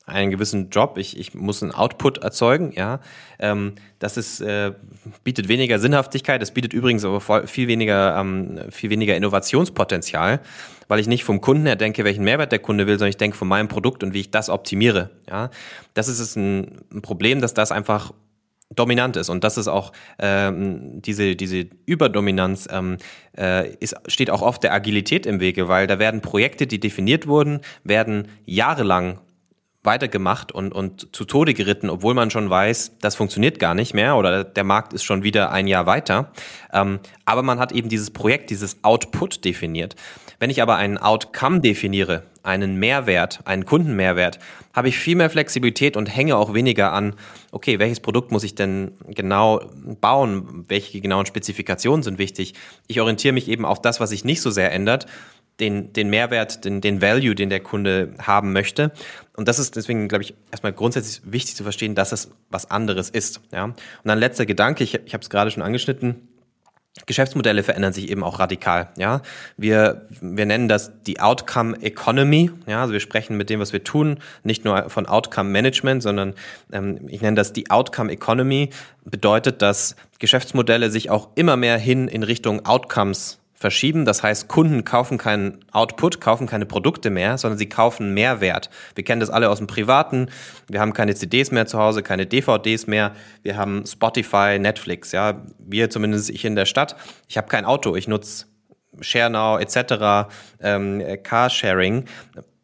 [0.08, 3.00] einen gewissen Job, ich, ich muss einen Output erzeugen, ja.
[3.38, 4.72] Ähm, das ist, äh,
[5.24, 10.40] bietet weniger Sinnhaftigkeit, es bietet übrigens aber voll, viel weniger, ähm, viel weniger Innovationspotenzial,
[10.88, 13.36] weil ich nicht vom Kunden her denke, welchen Mehrwert der Kunde will, sondern ich denke
[13.36, 15.50] von meinem Produkt und wie ich das optimiere, ja.
[15.94, 18.12] Das ist ein, ein Problem, dass das einfach
[18.74, 22.98] dominant ist und das ist auch ähm, diese diese Überdominanz ähm,
[23.36, 27.26] äh, ist, steht auch oft der Agilität im Wege, weil da werden Projekte, die definiert
[27.26, 29.20] wurden, werden jahrelang
[29.88, 34.16] weitergemacht und, und zu Tode geritten, obwohl man schon weiß, das funktioniert gar nicht mehr
[34.16, 36.30] oder der Markt ist schon wieder ein Jahr weiter.
[36.72, 39.96] Ähm, aber man hat eben dieses Projekt, dieses Output definiert.
[40.38, 44.38] Wenn ich aber einen Outcome definiere, einen Mehrwert, einen Kundenmehrwert,
[44.72, 47.14] habe ich viel mehr Flexibilität und hänge auch weniger an,
[47.50, 49.62] okay, welches Produkt muss ich denn genau
[50.00, 52.54] bauen, welche genauen Spezifikationen sind wichtig.
[52.86, 55.06] Ich orientiere mich eben auf das, was sich nicht so sehr ändert
[55.60, 58.92] den, den Mehrwert, den, den Value, den der Kunde haben möchte.
[59.36, 63.10] Und das ist deswegen, glaube ich, erstmal grundsätzlich wichtig zu verstehen, dass es was anderes
[63.10, 63.40] ist.
[63.52, 63.64] Ja?
[63.64, 66.28] Und dann letzter Gedanke, ich, ich habe es gerade schon angeschnitten,
[67.06, 68.88] Geschäftsmodelle verändern sich eben auch radikal.
[68.96, 69.22] Ja,
[69.56, 72.50] wir, wir nennen das die Outcome Economy.
[72.66, 76.34] Ja, also wir sprechen mit dem, was wir tun, nicht nur von Outcome Management, sondern
[76.72, 78.70] ähm, ich nenne das die Outcome Economy.
[79.04, 84.04] Bedeutet, dass Geschäftsmodelle sich auch immer mehr hin in Richtung Outcomes verschieben.
[84.04, 88.70] Das heißt, Kunden kaufen keinen Output, kaufen keine Produkte mehr, sondern sie kaufen Mehrwert.
[88.94, 90.30] Wir kennen das alle aus dem Privaten.
[90.68, 93.14] Wir haben keine CDs mehr zu Hause, keine DVDs mehr.
[93.42, 95.12] Wir haben Spotify, Netflix.
[95.12, 96.96] Ja, wir zumindest ich in der Stadt.
[97.26, 97.96] Ich habe kein Auto.
[97.96, 98.46] Ich nutze
[99.00, 100.30] ShareNow etc.
[100.60, 102.04] Ähm, Carsharing.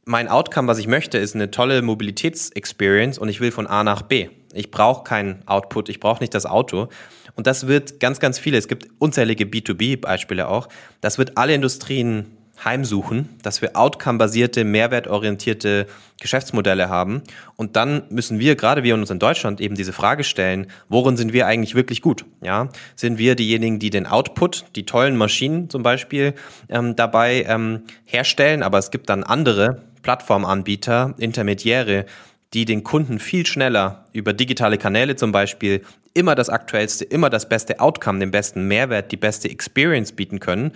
[0.04, 4.02] Mein Outcome, was ich möchte, ist eine tolle Mobilitätsexperience und ich will von A nach
[4.02, 4.28] B.
[4.52, 6.88] Ich brauche keinen Output, ich brauche nicht das Auto.
[7.37, 10.68] Und das wird ganz, ganz viele, es gibt unzählige B2B-Beispiele auch,
[11.01, 12.27] das wird alle Industrien
[12.62, 15.87] heimsuchen, dass wir outcome-basierte, mehrwertorientierte
[16.20, 17.23] Geschäftsmodelle haben.
[17.57, 21.33] Und dann müssen wir, gerade wir uns in Deutschland, eben diese Frage stellen, worin sind
[21.33, 22.25] wir eigentlich wirklich gut?
[22.42, 26.35] Ja, sind wir diejenigen, die den Output, die tollen Maschinen zum Beispiel
[26.68, 32.07] ähm, dabei ähm, herstellen, aber es gibt dann andere Plattformanbieter, Intermediäre,
[32.54, 35.82] die den Kunden viel schneller über digitale Kanäle zum Beispiel
[36.14, 40.72] immer das aktuellste, immer das beste Outcome, den besten Mehrwert, die beste Experience bieten können?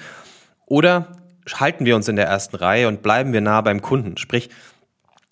[0.67, 1.17] Oder
[1.55, 4.17] halten wir uns in der ersten Reihe und bleiben wir nah beim Kunden?
[4.17, 4.51] Sprich,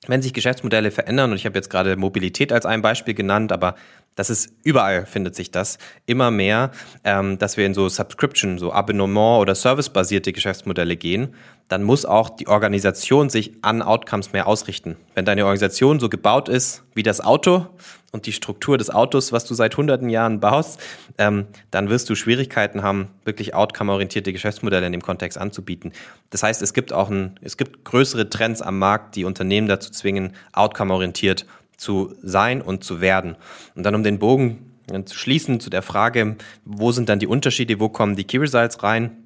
[0.07, 3.75] wenn sich Geschäftsmodelle verändern, und ich habe jetzt gerade Mobilität als ein Beispiel genannt, aber
[4.17, 6.73] das ist überall findet sich das immer mehr,
[7.05, 11.35] ähm, dass wir in so Subscription, so Abonnement oder Service-basierte Geschäftsmodelle gehen,
[11.69, 14.97] dann muss auch die Organisation sich an Outcomes mehr ausrichten.
[15.15, 17.67] Wenn deine Organisation so gebaut ist wie das Auto
[18.13, 20.81] und die Struktur des Autos, was du seit hunderten Jahren baust,
[21.19, 25.93] ähm, dann wirst du Schwierigkeiten haben, wirklich outcome-orientierte Geschäftsmodelle in dem Kontext anzubieten.
[26.31, 29.91] Das heißt, es gibt auch ein, es gibt größere Trends am Markt, die Unternehmen dazu
[29.91, 31.45] zwingen, outcome-orientiert
[31.77, 33.37] zu sein und zu werden.
[33.75, 34.73] Und dann um den Bogen
[35.05, 38.83] zu schließen zu der Frage, wo sind dann die Unterschiede, wo kommen die Key Results
[38.83, 39.17] rein?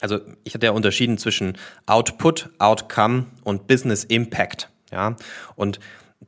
[0.00, 4.68] Also ich hatte ja unterschieden zwischen Output, Outcome und Business Impact.
[4.92, 5.16] Ja,
[5.56, 5.80] und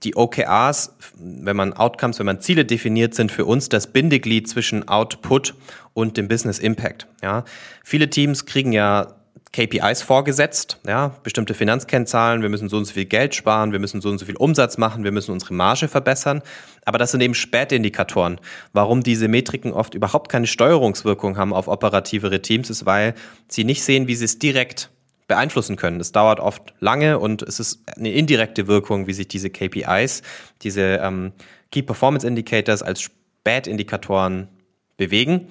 [0.02, 4.88] die OKRs, wenn man Outcomes, wenn man Ziele definiert, sind für uns das Bindeglied zwischen
[4.88, 5.54] Output
[5.94, 7.06] und dem Business Impact.
[7.22, 7.44] Ja,
[7.84, 9.16] viele Teams kriegen ja
[9.52, 14.00] KPIs vorgesetzt, ja, bestimmte Finanzkennzahlen, wir müssen so und so viel Geld sparen, wir müssen
[14.00, 16.40] so und so viel Umsatz machen, wir müssen unsere Marge verbessern.
[16.86, 18.40] Aber das sind eben Spätindikatoren.
[18.72, 23.14] Warum diese Metriken oft überhaupt keine Steuerungswirkung haben auf operativere Teams, ist, weil
[23.46, 24.90] sie nicht sehen, wie sie es direkt
[25.28, 26.00] beeinflussen können.
[26.00, 30.22] Es dauert oft lange und es ist eine indirekte Wirkung, wie sich diese KPIs,
[30.62, 31.32] diese ähm,
[31.70, 34.48] Key Performance Indicators als Spätindikatoren
[34.96, 35.48] bewegen.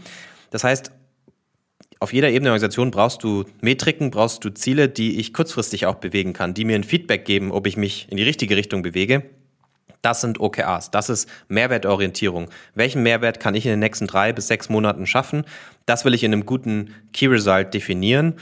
[0.49, 0.91] Das heißt,
[2.01, 5.95] auf jeder Ebene der Organisation brauchst du Metriken, brauchst du Ziele, die ich kurzfristig auch
[5.95, 9.23] bewegen kann, die mir ein Feedback geben, ob ich mich in die richtige Richtung bewege.
[10.01, 12.49] Das sind OKRs, das ist Mehrwertorientierung.
[12.73, 15.45] Welchen Mehrwert kann ich in den nächsten drei bis sechs Monaten schaffen?
[15.85, 18.33] Das will ich in einem guten Key Result definieren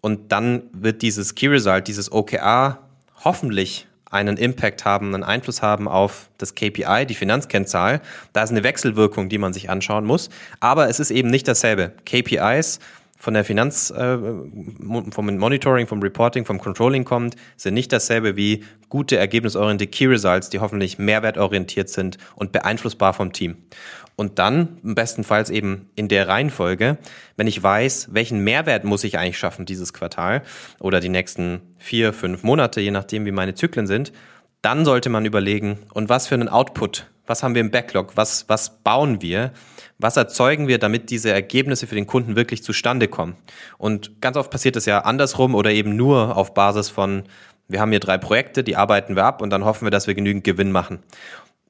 [0.00, 2.78] Und dann wird dieses Key Result, dieses OKR
[3.24, 8.00] hoffentlich einen Impact haben, einen Einfluss haben auf das KPI, die Finanzkennzahl.
[8.32, 10.30] Da ist eine Wechselwirkung, die man sich anschauen muss.
[10.60, 11.92] Aber es ist eben nicht dasselbe.
[12.04, 12.78] KPIs
[13.22, 18.64] von der Finanz, äh, vom Monitoring, vom Reporting, vom Controlling kommt, sind nicht dasselbe wie
[18.88, 23.58] gute ergebnisorientierte Key Results, die hoffentlich mehrwertorientiert sind und beeinflussbar vom Team.
[24.16, 26.98] Und dann, bestenfalls eben in der Reihenfolge,
[27.36, 30.42] wenn ich weiß, welchen Mehrwert muss ich eigentlich schaffen dieses Quartal
[30.80, 34.12] oder die nächsten vier, fünf Monate, je nachdem wie meine Zyklen sind,
[34.62, 38.48] dann sollte man überlegen, und was für einen Output, was haben wir im Backlog, was,
[38.48, 39.52] was bauen wir,
[39.98, 43.36] was erzeugen wir, damit diese Ergebnisse für den Kunden wirklich zustande kommen.
[43.78, 47.24] Und ganz oft passiert es ja andersrum oder eben nur auf Basis von,
[47.68, 50.14] wir haben hier drei Projekte, die arbeiten wir ab und dann hoffen wir, dass wir
[50.14, 51.00] genügend Gewinn machen.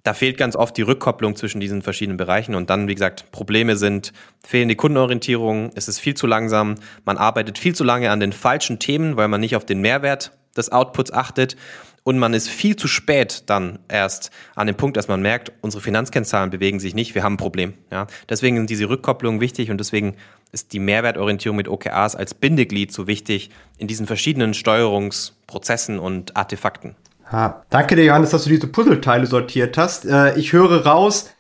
[0.03, 3.77] Da fehlt ganz oft die Rückkopplung zwischen diesen verschiedenen Bereichen und dann, wie gesagt, Probleme
[3.77, 4.13] sind
[4.45, 8.81] fehlende Kundenorientierung, es ist viel zu langsam, man arbeitet viel zu lange an den falschen
[8.81, 11.57] Themen, weil man nicht auf den Mehrwert des Outputs achtet
[12.05, 15.83] und man ist viel zu spät dann erst an dem Punkt, dass man merkt, unsere
[15.83, 17.75] Finanzkennzahlen bewegen sich nicht, wir haben ein Problem.
[17.91, 18.07] Ja?
[18.29, 20.17] Deswegen sind diese Rückkopplungen wichtig und deswegen
[20.51, 26.97] ist die Mehrwertorientierung mit OKRs als Bindeglied so wichtig in diesen verschiedenen Steuerungsprozessen und Artefakten.
[27.31, 27.65] Ha.
[27.71, 30.05] Danke dir, Johannes, dass du diese Puzzleteile sortiert hast.
[30.05, 31.31] Äh, ich höre raus,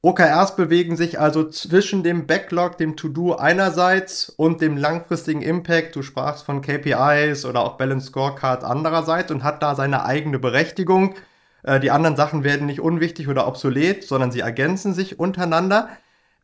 [0.00, 5.96] OKRs bewegen sich also zwischen dem Backlog, dem To-Do einerseits und dem langfristigen Impact.
[5.96, 11.16] Du sprachst von KPIs oder auch Balance Scorecard andererseits und hat da seine eigene Berechtigung.
[11.64, 15.88] Äh, die anderen Sachen werden nicht unwichtig oder obsolet, sondern sie ergänzen sich untereinander.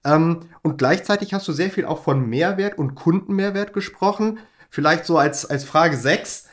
[0.04, 4.40] Ähm, und gleichzeitig hast du sehr viel auch von Mehrwert und Kundenmehrwert gesprochen.
[4.68, 6.48] Vielleicht so als, als Frage 6.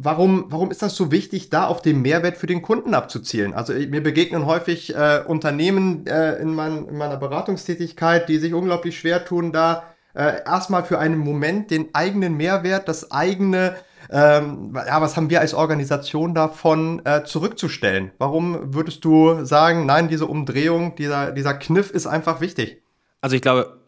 [0.00, 3.52] Warum, warum ist das so wichtig, da auf den Mehrwert für den Kunden abzuzielen?
[3.52, 8.96] Also mir begegnen häufig äh, Unternehmen äh, in, mein, in, meiner Beratungstätigkeit, die sich unglaublich
[8.96, 9.82] schwer tun, da
[10.14, 13.74] äh, erstmal für einen Moment den eigenen Mehrwert, das eigene,
[14.08, 18.12] ähm, ja, was haben wir als Organisation davon äh, zurückzustellen?
[18.18, 22.84] Warum würdest du sagen, nein, diese Umdrehung, dieser, dieser Kniff ist einfach wichtig?
[23.20, 23.80] Also ich glaube,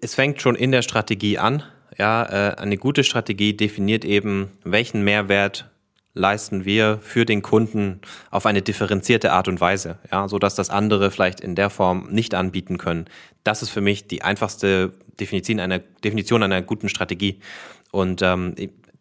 [0.00, 1.64] es fängt schon in der Strategie an
[1.98, 5.70] ja, äh, eine gute Strategie definiert eben, welchen Mehrwert
[6.14, 8.00] leisten wir für den Kunden
[8.30, 12.08] auf eine differenzierte Art und Weise, ja, so dass das andere vielleicht in der Form
[12.10, 13.06] nicht anbieten können.
[13.44, 17.40] Das ist für mich die einfachste Definition einer Definition einer guten Strategie.
[17.90, 18.54] Und ähm,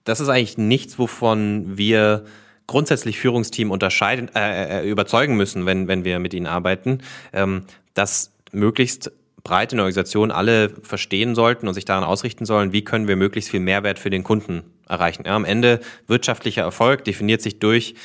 [0.04, 2.26] das ist eigentlich nichts, wovon wir
[2.68, 7.00] grundsätzlich Führungsteam unterscheiden, äh, äh, überzeugen müssen, wenn, wenn wir mit ihnen arbeiten,
[7.34, 9.12] ähm, dass möglichst
[9.44, 13.16] breit in der Organisation alle verstehen sollten und sich daran ausrichten sollen, wie können wir
[13.16, 15.24] möglichst viel Mehrwert für den Kunden erreichen.
[15.26, 17.96] Ja, am Ende wirtschaftlicher Erfolg definiert sich durch,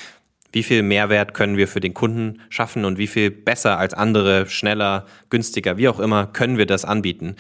[0.53, 4.49] wie viel Mehrwert können wir für den Kunden schaffen und wie viel besser als andere,
[4.49, 7.37] schneller, günstiger, wie auch immer, können wir das anbieten.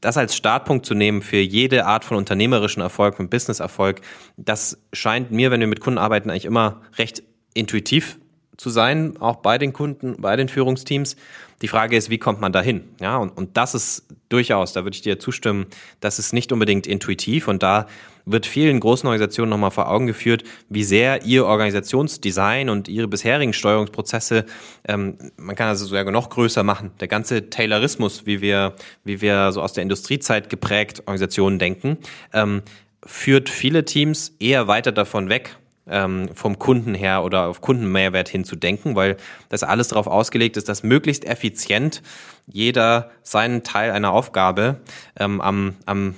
[0.00, 4.00] Das als Startpunkt zu nehmen für jede Art von unternehmerischen Erfolg und Businesserfolg,
[4.36, 7.22] das scheint mir, wenn wir mit Kunden arbeiten, eigentlich immer recht
[7.54, 8.18] intuitiv
[8.56, 11.16] zu sein, auch bei den Kunden, bei den Führungsteams.
[11.62, 12.84] Die Frage ist, wie kommt man dahin?
[13.00, 15.66] Ja, und, und das ist durchaus, da würde ich dir zustimmen,
[16.00, 17.86] das ist nicht unbedingt intuitiv und da
[18.26, 23.52] wird vielen großen Organisationen nochmal vor Augen geführt, wie sehr ihr Organisationsdesign und ihre bisherigen
[23.52, 24.46] Steuerungsprozesse,
[24.88, 26.90] ähm, man kann also sogar noch größer machen.
[27.00, 31.98] Der ganze Taylorismus, wie wir, wie wir so aus der Industriezeit geprägt Organisationen denken,
[32.32, 32.62] ähm,
[33.04, 35.56] führt viele Teams eher weiter davon weg,
[35.88, 39.16] ähm, vom Kunden her oder auf Kundenmehrwert hin zu denken, weil
[39.48, 42.02] das alles darauf ausgelegt ist, dass möglichst effizient
[42.46, 44.80] jeder seinen Teil einer Aufgabe
[45.18, 46.14] ähm, am, am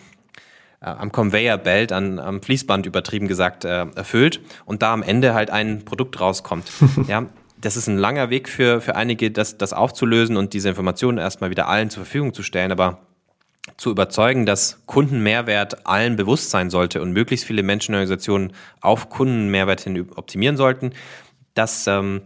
[0.80, 5.34] äh, am Conveyor Belt, an, am Fließband übertrieben gesagt, äh, erfüllt und da am Ende
[5.34, 6.70] halt ein Produkt rauskommt.
[7.08, 7.26] ja,
[7.60, 11.50] das ist ein langer Weg für, für einige, das, das aufzulösen und diese Informationen erstmal
[11.50, 13.00] wieder allen zur Verfügung zu stellen, aber
[13.76, 20.10] zu überzeugen, dass Kundenmehrwert allen bewusst sein sollte und möglichst viele Menschenorganisationen auf Kundenmehrwert hin
[20.14, 20.92] optimieren sollten,
[21.54, 22.22] das, ähm,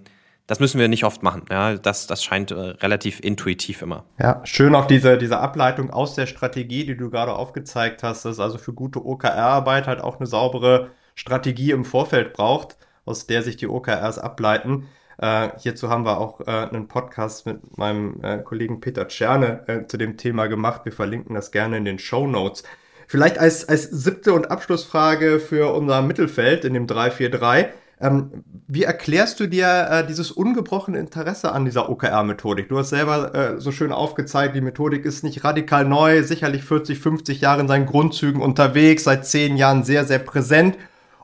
[0.47, 1.45] das müssen wir nicht oft machen.
[1.51, 4.05] Ja, das, das scheint äh, relativ intuitiv immer.
[4.19, 8.39] Ja, schön auch diese, diese Ableitung aus der Strategie, die du gerade aufgezeigt hast, dass
[8.39, 13.57] also für gute OKR-Arbeit halt auch eine saubere Strategie im Vorfeld braucht, aus der sich
[13.57, 14.89] die OKRs ableiten.
[15.21, 19.87] Äh, hierzu haben wir auch äh, einen Podcast mit meinem äh, Kollegen Peter Tscherne äh,
[19.87, 20.83] zu dem Thema gemacht.
[20.85, 22.63] Wir verlinken das gerne in den Show Notes.
[23.07, 27.67] Vielleicht als, als siebte und Abschlussfrage für unser Mittelfeld in dem 343.
[28.01, 32.71] Ähm, wie erklärst du dir äh, dieses ungebrochene Interesse an dieser OKR-Methodik?
[32.71, 36.99] Du hast selber äh, so schön aufgezeigt, die Methodik ist nicht radikal neu, sicherlich 40,
[36.99, 40.79] 50 Jahre in seinen Grundzügen unterwegs, seit zehn Jahren sehr, sehr präsent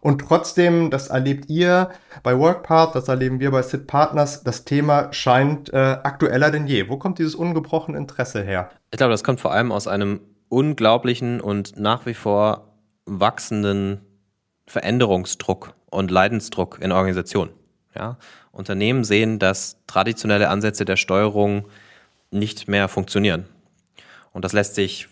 [0.07, 1.91] und trotzdem, das erlebt ihr
[2.23, 6.89] bei WorkPath, das erleben wir bei SIT Partners, das Thema scheint äh, aktueller denn je.
[6.89, 8.71] Wo kommt dieses ungebrochene Interesse her?
[8.93, 12.69] Ich glaube, das kommt vor allem aus einem unglaublichen und nach wie vor
[13.05, 14.01] wachsenden
[14.69, 17.51] Veränderungsdruck und Leidensdruck in Organisationen.
[17.97, 18.17] Ja?
[18.53, 21.67] Unternehmen sehen, dass traditionelle Ansätze der Steuerung
[22.31, 23.47] nicht mehr funktionieren.
[24.31, 25.09] Und das lässt sich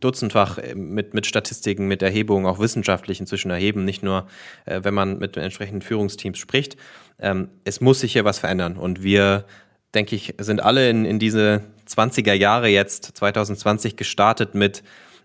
[0.00, 4.26] dutzendfach mit, mit Statistiken, mit Erhebungen, auch wissenschaftlich inzwischen erheben, nicht nur,
[4.64, 6.76] äh, wenn man mit den entsprechenden Führungsteams spricht.
[7.18, 8.76] Ähm, es muss sich hier was verändern.
[8.76, 9.44] Und wir,
[9.94, 14.82] denke ich, sind alle in, in diese 20er Jahre jetzt, 2020, gestartet mit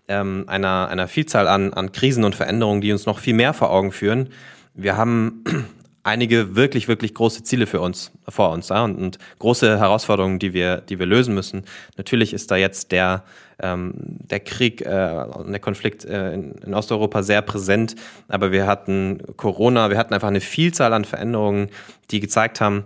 [0.08, 3.70] ähm, einer, einer Vielzahl an, an Krisen und Veränderungen, die uns noch viel mehr vor
[3.70, 4.30] Augen führen.
[4.74, 5.44] Wir haben
[6.02, 10.52] einige wirklich, wirklich große Ziele für uns, vor uns ja, und, und, große Herausforderungen, die
[10.52, 11.64] wir, die wir lösen müssen.
[11.96, 13.24] Natürlich ist da jetzt der,
[13.62, 17.96] ähm, der Krieg äh, der Konflikt äh, in, in, Osteuropa sehr präsent,
[18.28, 21.68] aber wir hatten Corona, wir hatten einfach eine Vielzahl an Veränderungen,
[22.10, 22.84] die gezeigt haben,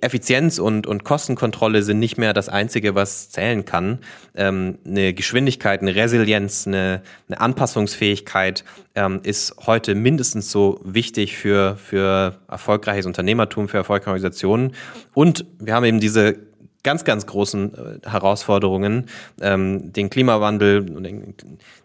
[0.00, 3.98] Effizienz und, und Kostenkontrolle sind nicht mehr das Einzige, was zählen kann.
[4.34, 11.76] Ähm, eine Geschwindigkeit, eine Resilienz, eine, eine Anpassungsfähigkeit ähm, ist heute mindestens so wichtig für,
[11.76, 14.72] für erfolgreiches Unternehmertum, für erfolgreiche Organisationen.
[15.12, 16.38] Und wir haben eben diese
[16.84, 19.06] ganz, ganz großen äh, Herausforderungen,
[19.40, 20.84] ähm, den Klimawandel,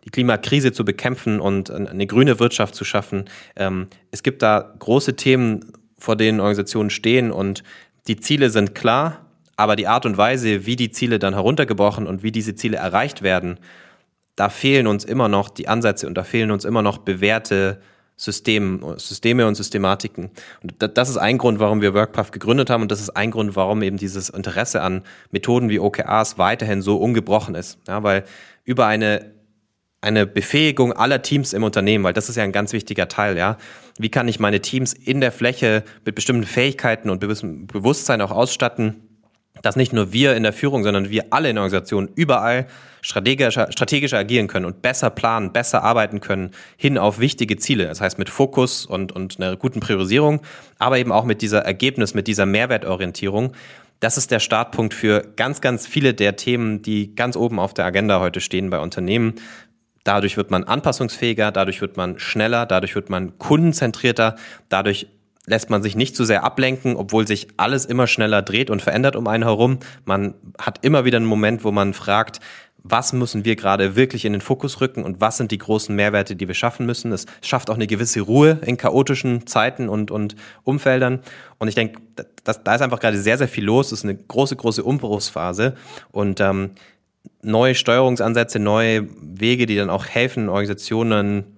[0.05, 3.25] die Klimakrise zu bekämpfen und eine grüne Wirtschaft zu schaffen.
[3.55, 7.63] Ähm, es gibt da große Themen, vor denen Organisationen stehen und
[8.07, 12.23] die Ziele sind klar, aber die Art und Weise, wie die Ziele dann heruntergebrochen und
[12.23, 13.59] wie diese Ziele erreicht werden,
[14.35, 17.81] da fehlen uns immer noch die Ansätze und da fehlen uns immer noch bewährte
[18.19, 20.29] System, Systeme und Systematiken.
[20.61, 23.55] Und das ist ein Grund, warum wir WorkPath gegründet haben und das ist ein Grund,
[23.55, 27.79] warum eben dieses Interesse an Methoden wie OKRs weiterhin so ungebrochen ist.
[27.87, 28.25] Ja, weil
[28.65, 29.31] über eine
[30.01, 33.57] eine Befähigung aller Teams im Unternehmen, weil das ist ja ein ganz wichtiger Teil, ja.
[33.97, 39.08] Wie kann ich meine Teams in der Fläche mit bestimmten Fähigkeiten und Bewusstsein auch ausstatten,
[39.61, 42.67] dass nicht nur wir in der Führung, sondern wir alle in der Organisation überall
[43.01, 47.85] strategischer, strategischer agieren können und besser planen, besser arbeiten können, hin auf wichtige Ziele.
[47.85, 50.41] Das heißt mit Fokus und, und einer guten Priorisierung,
[50.77, 53.53] aber eben auch mit dieser Ergebnis, mit dieser Mehrwertorientierung.
[53.99, 57.85] Das ist der Startpunkt für ganz, ganz viele der Themen, die ganz oben auf der
[57.85, 59.35] Agenda heute stehen bei Unternehmen.
[60.05, 64.37] Dadurch wird man anpassungsfähiger, dadurch wird man schneller, dadurch wird man kundenzentrierter,
[64.69, 65.07] dadurch
[65.45, 69.15] lässt man sich nicht zu sehr ablenken, obwohl sich alles immer schneller dreht und verändert
[69.15, 69.79] um einen herum.
[70.05, 72.39] Man hat immer wieder einen Moment, wo man fragt,
[72.83, 76.35] was müssen wir gerade wirklich in den Fokus rücken und was sind die großen Mehrwerte,
[76.35, 77.11] die wir schaffen müssen.
[77.11, 81.19] Es schafft auch eine gewisse Ruhe in chaotischen Zeiten und, und Umfeldern.
[81.57, 81.99] Und ich denke,
[82.43, 83.87] da ist einfach gerade sehr, sehr viel los.
[83.87, 85.75] Es ist eine große, große Umbruchsphase.
[86.11, 86.71] Und ähm,
[87.41, 91.57] neue Steuerungsansätze, neue Wege, die dann auch helfen, Organisationen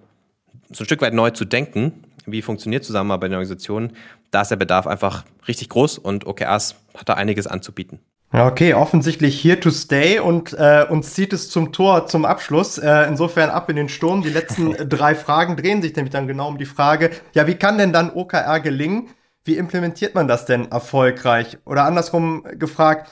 [0.70, 2.04] so ein Stück weit neu zu denken.
[2.26, 3.96] Wie funktioniert Zusammenarbeit in Organisationen?
[4.30, 8.00] Da ist der Bedarf einfach richtig groß und OKRs hat da einiges anzubieten.
[8.34, 12.78] Okay, offensichtlich here to stay und äh, uns zieht es zum Tor zum Abschluss.
[12.78, 14.22] Äh, insofern ab in den Sturm.
[14.22, 17.76] Die letzten drei Fragen drehen sich nämlich dann genau um die Frage, ja, wie kann
[17.76, 19.10] denn dann OKR gelingen?
[19.44, 21.58] Wie implementiert man das denn erfolgreich?
[21.66, 23.10] Oder andersrum gefragt,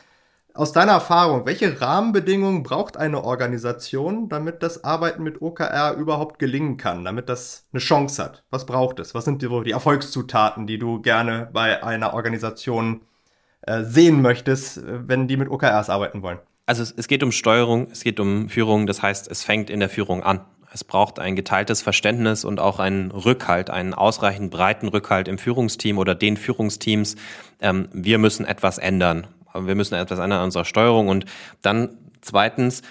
[0.54, 6.76] aus deiner Erfahrung, welche Rahmenbedingungen braucht eine Organisation, damit das Arbeiten mit OKR überhaupt gelingen
[6.76, 8.44] kann, damit das eine Chance hat?
[8.50, 9.14] Was braucht es?
[9.14, 13.02] Was sind die, die Erfolgszutaten, die du gerne bei einer Organisation
[13.62, 16.38] äh, sehen möchtest, wenn die mit OKRs arbeiten wollen?
[16.66, 19.80] Also es, es geht um Steuerung, es geht um Führung, das heißt, es fängt in
[19.80, 20.40] der Führung an.
[20.72, 25.98] Es braucht ein geteiltes Verständnis und auch einen Rückhalt, einen ausreichend breiten Rückhalt im Führungsteam
[25.98, 27.16] oder den Führungsteams.
[27.60, 31.24] Ähm, wir müssen etwas ändern wir müssen etwas ändern an unserer Steuerung und
[31.62, 32.82] dann zweitens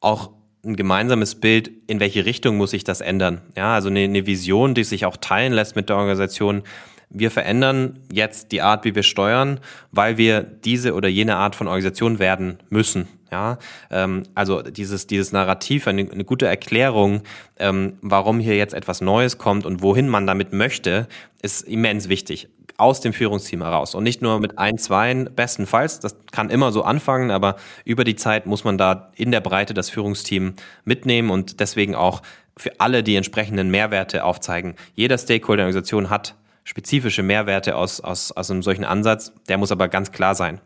[0.00, 0.30] auch
[0.64, 3.40] ein gemeinsames Bild, in welche Richtung muss sich das ändern.
[3.56, 6.62] Ja, also eine, eine Vision, die sich auch teilen lässt mit der Organisation.
[7.08, 11.66] Wir verändern jetzt die Art, wie wir steuern, weil wir diese oder jene Art von
[11.66, 13.08] Organisation werden müssen.
[13.30, 13.58] Ja,
[13.90, 17.22] ähm, also dieses, dieses Narrativ, eine, eine gute Erklärung,
[17.58, 21.06] ähm, warum hier jetzt etwas Neues kommt und wohin man damit möchte,
[21.40, 22.48] ist immens wichtig
[22.80, 26.00] aus dem Führungsteam heraus und nicht nur mit ein, zwei bestenfalls.
[26.00, 29.74] Das kann immer so anfangen, aber über die Zeit muss man da in der Breite
[29.74, 32.22] das Führungsteam mitnehmen und deswegen auch
[32.56, 34.76] für alle die entsprechenden Mehrwerte aufzeigen.
[34.94, 39.72] Jeder Stakeholder der Organisation hat spezifische Mehrwerte aus, aus, aus einem solchen Ansatz, der muss
[39.72, 40.60] aber ganz klar sein.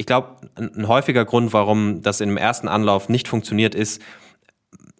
[0.00, 4.00] Ich glaube, ein häufiger Grund, warum das im ersten Anlauf nicht funktioniert, ist,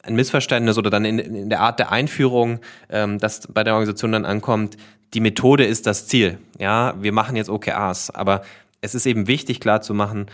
[0.03, 2.59] ein Missverständnis oder dann in, in der Art der Einführung,
[2.91, 4.77] ähm, das bei der Organisation dann ankommt,
[5.15, 6.37] die Methode ist das Ziel.
[6.59, 8.43] Ja, wir machen jetzt OKRs, aber
[8.83, 10.27] es ist eben wichtig klar zu machen,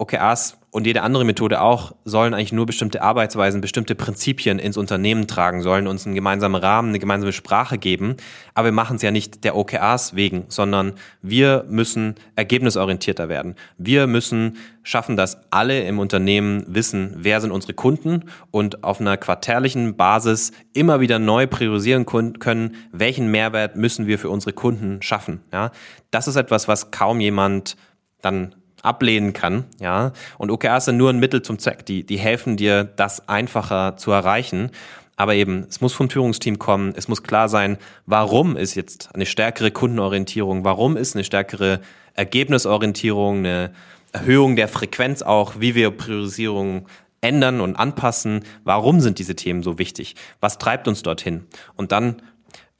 [0.00, 5.26] OKRs und jede andere Methode auch sollen eigentlich nur bestimmte Arbeitsweisen, bestimmte Prinzipien ins Unternehmen
[5.26, 8.16] tragen, sollen uns einen gemeinsamen Rahmen, eine gemeinsame Sprache geben.
[8.54, 13.56] Aber wir machen es ja nicht der OKRs wegen, sondern wir müssen ergebnisorientierter werden.
[13.76, 19.16] Wir müssen schaffen, dass alle im Unternehmen wissen, wer sind unsere Kunden und auf einer
[19.16, 25.40] quartärlichen Basis immer wieder neu priorisieren können, welchen Mehrwert müssen wir für unsere Kunden schaffen.
[25.52, 25.72] Ja,
[26.12, 27.76] das ist etwas, was kaum jemand
[28.22, 30.12] dann ablehnen kann, ja.
[30.38, 31.86] Und OKRs sind nur ein Mittel zum Zweck.
[31.86, 34.70] Die, die helfen dir, das einfacher zu erreichen.
[35.16, 36.92] Aber eben, es muss vom Führungsteam kommen.
[36.96, 37.76] Es muss klar sein,
[38.06, 40.64] warum ist jetzt eine stärkere Kundenorientierung?
[40.64, 41.80] Warum ist eine stärkere
[42.14, 43.72] Ergebnisorientierung, eine
[44.12, 46.86] Erhöhung der Frequenz auch, wie wir Priorisierung
[47.20, 48.44] ändern und anpassen?
[48.62, 50.14] Warum sind diese Themen so wichtig?
[50.40, 51.46] Was treibt uns dorthin?
[51.74, 52.22] Und dann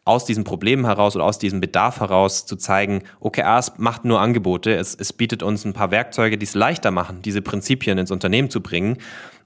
[0.08, 4.74] aus diesem Problem heraus oder aus diesem Bedarf heraus zu zeigen, OKRs macht nur Angebote,
[4.74, 8.50] es, es bietet uns ein paar Werkzeuge, die es leichter machen, diese Prinzipien ins Unternehmen
[8.50, 8.98] zu bringen.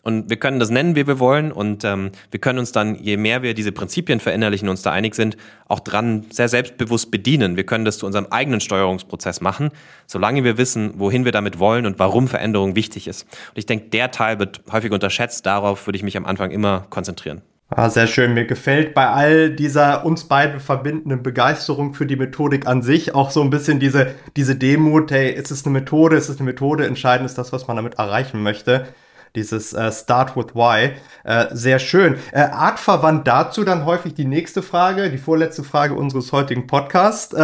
[0.03, 1.53] Und wir können das nennen, wie wir wollen.
[1.53, 4.91] Und ähm, wir können uns dann, je mehr wir diese Prinzipien verinnerlichen und uns da
[4.91, 5.37] einig sind,
[5.69, 7.57] auch dran sehr selbstbewusst bedienen.
[7.57, 9.71] Wir können das zu unserem eigenen Steuerungsprozess machen,
[10.07, 13.23] solange wir wissen, wohin wir damit wollen und warum Veränderung wichtig ist.
[13.51, 15.47] Und ich denke, der Teil wird häufig unterschätzt.
[15.47, 17.43] Darauf würde ich mich am Anfang immer konzentrieren.
[17.75, 18.35] Ah, sehr schön.
[18.35, 23.31] Mir gefällt bei all dieser uns beide verbindenden Begeisterung für die Methodik an sich auch
[23.31, 26.87] so ein bisschen diese, diese Demut, hey, ist es eine Methode, ist es eine Methode,
[26.87, 28.89] entscheidend ist das, was man damit erreichen möchte.
[29.35, 30.91] Dieses äh, Start with Why.
[31.25, 32.17] Äh, sehr schön.
[32.33, 37.35] Äh, artverwandt dazu dann häufig die nächste Frage, die vorletzte Frage unseres heutigen Podcasts.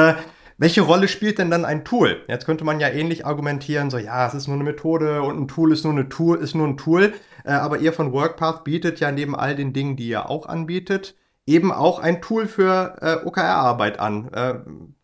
[0.60, 2.24] Welche Rolle spielt denn dann ein Tool?
[2.26, 5.46] Jetzt könnte man ja ähnlich argumentieren, so ja, es ist nur eine Methode und ein
[5.46, 7.14] Tool ist nur eine Tool, ist nur ein Tool.
[7.44, 11.14] Äh, aber ihr von WorkPath bietet ja neben all den Dingen, die ihr auch anbietet,
[11.46, 14.32] eben auch ein Tool für äh, OKR-Arbeit an.
[14.32, 14.54] Äh,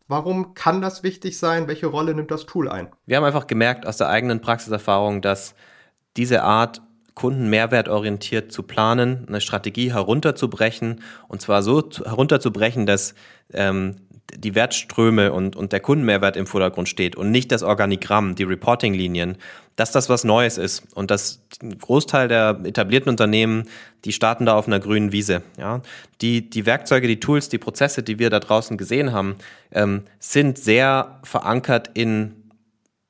[0.08, 1.68] warum kann das wichtig sein?
[1.68, 2.88] Welche Rolle nimmt das Tool ein?
[3.06, 5.54] Wir haben einfach gemerkt aus der eigenen Praxiserfahrung, dass
[6.16, 6.82] diese Art
[7.14, 13.14] Kunden mehrwertorientiert zu planen, eine Strategie herunterzubrechen und zwar so herunterzubrechen, dass
[13.52, 13.98] ähm,
[14.36, 19.36] die Wertströme und, und der Kundenmehrwert im Vordergrund steht und nicht das Organigramm, die Reporting-Linien,
[19.76, 23.64] dass das was Neues ist und dass ein Großteil der etablierten Unternehmen,
[24.04, 25.42] die starten da auf einer grünen Wiese.
[25.58, 25.82] Ja?
[26.20, 29.36] Die, die Werkzeuge, die Tools, die Prozesse, die wir da draußen gesehen haben,
[29.72, 32.50] ähm, sind sehr verankert in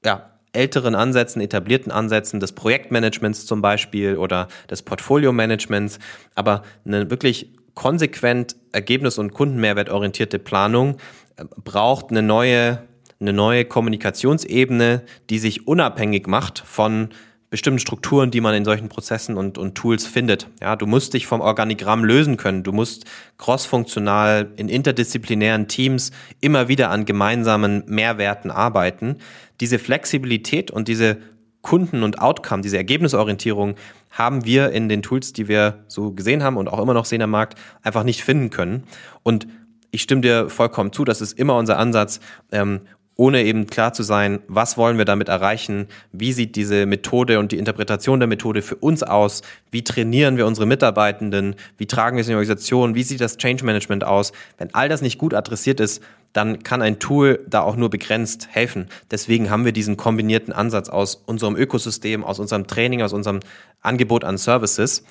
[0.05, 5.99] ja, älteren Ansätzen, etablierten Ansätzen des Projektmanagements zum Beispiel oder des Portfolio-Managements,
[6.35, 10.97] aber eine wirklich konsequent ergebnis- und kundenmehrwertorientierte Planung
[11.37, 12.83] äh, braucht eine neue,
[13.21, 17.11] eine neue Kommunikationsebene, die sich unabhängig macht von
[17.55, 20.49] bestimmten Strukturen, die man in solchen Prozessen und, und Tools findet.
[20.61, 22.65] Ja, du musst dich vom Organigramm lösen können.
[22.65, 23.05] Du musst
[23.39, 26.11] crossfunktional in interdisziplinären Teams
[26.41, 29.19] immer wieder an gemeinsamen Mehrwerten arbeiten.
[29.61, 31.19] Diese Flexibilität und diese
[31.65, 33.75] Kunden- und Outcome, diese Ergebnisorientierung
[34.11, 37.23] haben wir in den Tools, die wir so gesehen haben und auch immer noch sehen
[37.23, 38.85] am Markt, einfach nicht finden können.
[39.25, 39.49] Und
[39.91, 42.21] ich stimme dir vollkommen zu, das ist immer unser Ansatz,
[42.53, 42.83] ähm,
[43.17, 47.53] ohne eben klar zu sein, was wollen wir damit erreichen, wie sieht diese Methode und
[47.53, 52.23] die Interpretation der Methode für uns aus, wie trainieren wir unsere Mitarbeitenden, wie tragen wir
[52.23, 54.33] es in die Organisation, wie sieht das Change Management aus.
[54.59, 56.03] Wenn all das nicht gut adressiert ist,
[56.33, 58.89] dann kann ein Tool da auch nur begrenzt helfen.
[59.11, 63.39] Deswegen haben wir diesen kombinierten Ansatz aus unserem Ökosystem, aus unserem Training, aus unserem
[63.81, 65.05] Angebot an Services.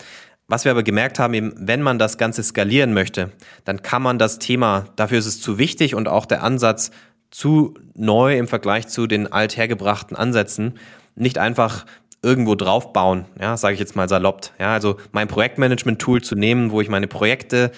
[0.49, 3.31] Was wir aber gemerkt haben, eben, wenn man das Ganze skalieren möchte,
[3.63, 6.91] dann kann man das Thema, dafür ist es zu wichtig und auch der Ansatz
[7.33, 10.75] zu neu im Vergleich zu den althergebrachten Ansätzen,
[11.15, 11.85] nicht einfach
[12.21, 14.51] irgendwo draufbauen, ja, sage ich jetzt mal salopp.
[14.59, 17.71] Ja, also mein Projektmanagement-Tool zu nehmen, wo ich meine Projekte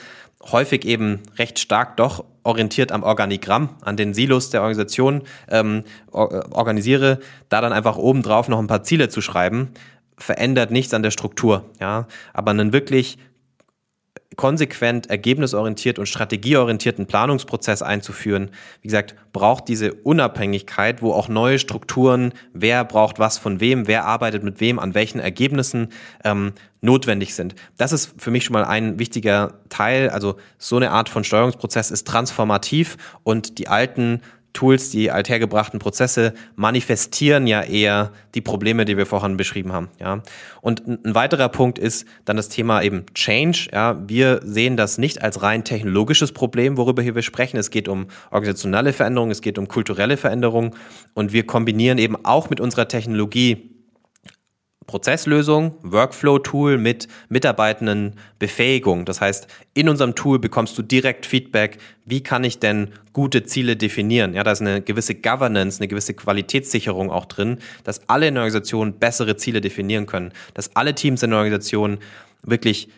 [0.51, 7.19] häufig eben recht stark doch orientiert am Organigramm, an den Silos der Organisation ähm, organisiere,
[7.49, 9.69] da dann einfach obendrauf noch ein paar Ziele zu schreiben,
[10.17, 11.65] verändert nichts an der Struktur.
[11.79, 12.07] Ja?
[12.33, 13.17] Aber einen wirklich
[14.35, 18.49] konsequent, ergebnisorientiert und strategieorientierten Planungsprozess einzuführen,
[18.81, 24.05] wie gesagt, braucht diese Unabhängigkeit, wo auch neue Strukturen, wer braucht was von wem, wer
[24.05, 25.89] arbeitet mit wem, an welchen Ergebnissen
[26.23, 27.55] ähm, notwendig sind.
[27.77, 30.09] Das ist für mich schon mal ein wichtiger Teil.
[30.09, 34.21] Also so eine Art von Steuerungsprozess ist transformativ und die alten
[34.55, 39.89] Tools, die althergebrachten Prozesse manifestieren ja eher die Probleme, die wir vorhin beschrieben haben.
[39.99, 40.23] Ja.
[40.61, 43.69] Und ein weiterer Punkt ist dann das Thema eben Change.
[43.71, 44.01] Ja.
[44.07, 47.57] Wir sehen das nicht als rein technologisches Problem, worüber hier wir sprechen.
[47.57, 50.71] Es geht um organisationelle Veränderungen, es geht um kulturelle Veränderungen
[51.13, 53.74] und wir kombinieren eben auch mit unserer Technologie
[54.87, 59.05] Prozesslösung, Workflow-Tool mit Mitarbeitenden Befähigung.
[59.05, 63.75] Das heißt, in unserem Tool bekommst du direkt Feedback, wie kann ich denn gute Ziele
[63.75, 64.33] definieren?
[64.33, 68.43] Ja, da ist eine gewisse Governance, eine gewisse Qualitätssicherung auch drin, dass alle in der
[68.43, 71.97] Organisation bessere Ziele definieren können, dass alle Teams in der Organisation
[72.43, 72.89] wirklich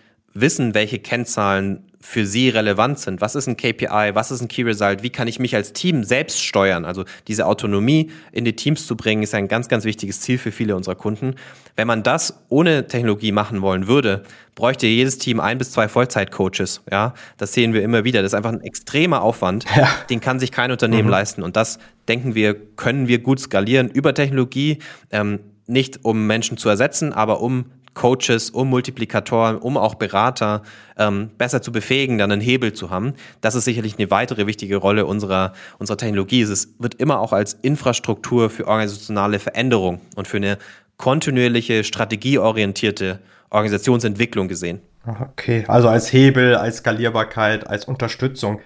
[0.41, 3.21] wissen, welche Kennzahlen für sie relevant sind.
[3.21, 4.11] Was ist ein KPI?
[4.13, 5.03] Was ist ein Key Result?
[5.03, 6.85] Wie kann ich mich als Team selbst steuern?
[6.85, 10.51] Also diese Autonomie in die Teams zu bringen, ist ein ganz, ganz wichtiges Ziel für
[10.51, 11.35] viele unserer Kunden.
[11.75, 14.23] Wenn man das ohne Technologie machen wollen würde,
[14.55, 16.81] bräuchte jedes Team ein bis zwei Vollzeitcoaches.
[16.89, 18.21] Ja, das sehen wir immer wieder.
[18.21, 19.65] Das ist einfach ein extremer Aufwand.
[19.75, 19.89] Ja.
[20.09, 21.11] Den kann sich kein Unternehmen mhm.
[21.11, 21.43] leisten.
[21.43, 21.77] Und das
[22.07, 24.77] denken wir, können wir gut skalieren über Technologie.
[25.11, 27.65] Ähm, nicht um Menschen zu ersetzen, aber um
[27.97, 30.61] Coaches, um Multiplikatoren, um auch Berater
[30.97, 33.15] ähm, besser zu befähigen, dann einen Hebel zu haben.
[33.41, 36.41] Das ist sicherlich eine weitere wichtige Rolle unserer, unserer Technologie.
[36.43, 40.59] Es wird immer auch als Infrastruktur für organisationale Veränderung und für eine
[40.97, 43.19] kontinuierliche, strategieorientierte
[43.49, 44.79] Organisationsentwicklung gesehen.
[45.05, 48.59] Okay, also als Hebel, als Skalierbarkeit, als Unterstützung.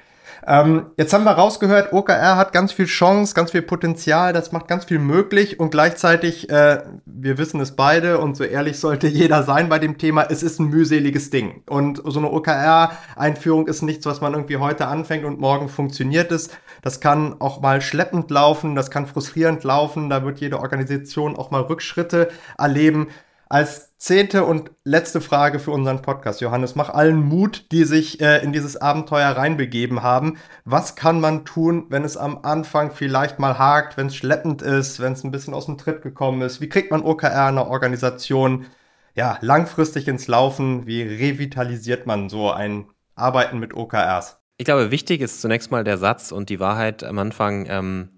[0.48, 4.68] Ähm, jetzt haben wir rausgehört, OKR hat ganz viel Chance, ganz viel Potenzial, das macht
[4.68, 9.44] ganz viel möglich und gleichzeitig, äh, wir wissen es beide und so ehrlich sollte jeder
[9.44, 11.64] sein bei dem Thema, es ist ein mühseliges Ding.
[11.70, 16.50] Und so eine OKR-Einführung ist nichts, was man irgendwie heute anfängt und morgen funktioniert es.
[16.82, 21.52] Das kann auch mal schleppend laufen, das kann frustrierend laufen, da wird jede Organisation auch
[21.52, 23.08] mal Rückschritte erleben.
[23.52, 28.42] Als zehnte und letzte Frage für unseren Podcast, Johannes, mach allen Mut, die sich äh,
[28.42, 30.38] in dieses Abenteuer reinbegeben haben.
[30.64, 35.02] Was kann man tun, wenn es am Anfang vielleicht mal hakt, wenn es schleppend ist,
[35.02, 36.62] wenn es ein bisschen aus dem Tritt gekommen ist?
[36.62, 38.68] Wie kriegt man OKR in einer Organisation
[39.16, 40.88] ja, langfristig ins Laufen?
[40.88, 42.86] Wie revitalisiert man so ein
[43.16, 44.40] Arbeiten mit OKRs?
[44.60, 47.66] Ich glaube, wichtig ist zunächst mal der Satz und die Wahrheit am Anfang.
[47.68, 48.12] Ähm,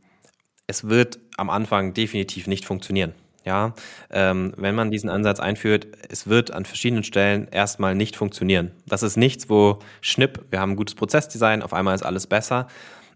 [0.67, 3.15] es wird am Anfang definitiv nicht funktionieren.
[3.45, 3.73] Ja,
[4.09, 8.71] ähm, wenn man diesen Ansatz einführt, es wird an verschiedenen Stellen erstmal nicht funktionieren.
[8.85, 12.67] Das ist nichts, wo Schnipp, wir haben ein gutes Prozessdesign, auf einmal ist alles besser.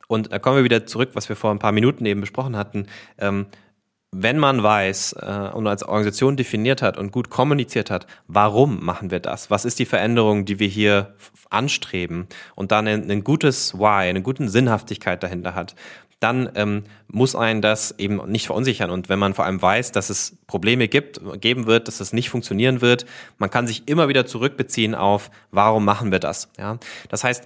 [0.07, 2.87] Und da kommen wir wieder zurück, was wir vor ein paar Minuten eben besprochen hatten.
[3.17, 3.47] Ähm,
[4.11, 9.11] wenn man weiß äh, und als Organisation definiert hat und gut kommuniziert hat, warum machen
[9.11, 9.51] wir das?
[9.51, 11.15] Was ist die Veränderung, die wir hier
[11.49, 12.27] anstreben?
[12.55, 15.75] Und dann ein, ein gutes Why, eine gute Sinnhaftigkeit dahinter hat,
[16.19, 18.89] dann ähm, muss einen das eben nicht verunsichern.
[18.89, 22.29] Und wenn man vor allem weiß, dass es Probleme gibt, geben wird, dass es nicht
[22.29, 23.05] funktionieren wird,
[23.37, 26.49] man kann sich immer wieder zurückbeziehen auf, warum machen wir das?
[26.57, 26.79] Ja?
[27.09, 27.45] Das heißt,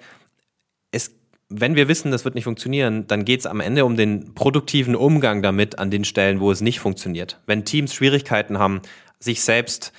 [0.91, 1.11] es,
[1.49, 4.95] wenn wir wissen, das wird nicht funktionieren, dann geht es am Ende um den produktiven
[4.95, 7.41] Umgang damit an den Stellen, wo es nicht funktioniert.
[7.45, 8.81] Wenn Teams Schwierigkeiten haben,
[9.19, 9.91] sich selbst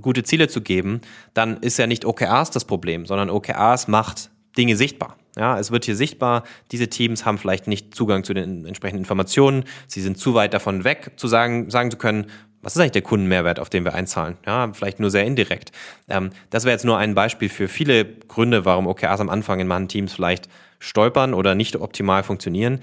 [0.00, 1.02] gute Ziele zu geben,
[1.34, 5.16] dann ist ja nicht OKRs das Problem, sondern OKRs macht Dinge sichtbar.
[5.38, 9.64] Ja, es wird hier sichtbar, diese Teams haben vielleicht nicht Zugang zu den entsprechenden Informationen,
[9.86, 12.26] sie sind zu weit davon weg, zu sagen, sagen zu können,
[12.62, 14.38] was ist eigentlich der Kundenmehrwert, auf den wir einzahlen?
[14.44, 15.70] Ja, vielleicht nur sehr indirekt.
[16.08, 19.68] Ähm, das wäre jetzt nur ein Beispiel für viele Gründe, warum OKRs am Anfang in
[19.68, 20.48] manchen Teams vielleicht
[20.80, 22.80] stolpern oder nicht optimal funktionieren.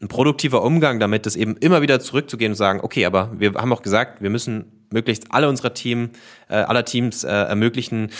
[0.00, 3.72] Ein produktiver Umgang damit ist eben immer wieder zurückzugehen und sagen, okay, aber wir haben
[3.72, 6.10] auch gesagt, wir müssen möglichst alle unserer Team,
[6.48, 8.10] äh, aller Teams äh, ermöglichen,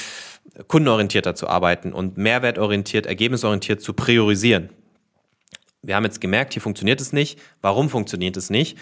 [0.68, 4.70] kundenorientierter zu arbeiten und mehrwertorientiert, ergebnisorientiert zu priorisieren.
[5.82, 7.38] Wir haben jetzt gemerkt, hier funktioniert es nicht.
[7.60, 8.78] Warum funktioniert es nicht?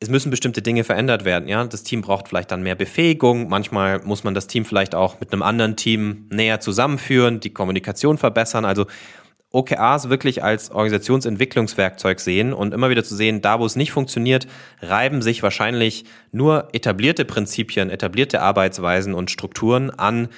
[0.00, 1.48] Es müssen bestimmte Dinge verändert werden.
[1.48, 3.48] Ja, das Team braucht vielleicht dann mehr Befähigung.
[3.48, 8.16] Manchmal muss man das Team vielleicht auch mit einem anderen Team näher zusammenführen, die Kommunikation
[8.16, 8.64] verbessern.
[8.64, 8.86] Also
[9.50, 14.46] OKRs wirklich als Organisationsentwicklungswerkzeug sehen und immer wieder zu sehen, da wo es nicht funktioniert,
[14.82, 20.28] reiben sich wahrscheinlich nur etablierte Prinzipien, etablierte Arbeitsweisen und Strukturen an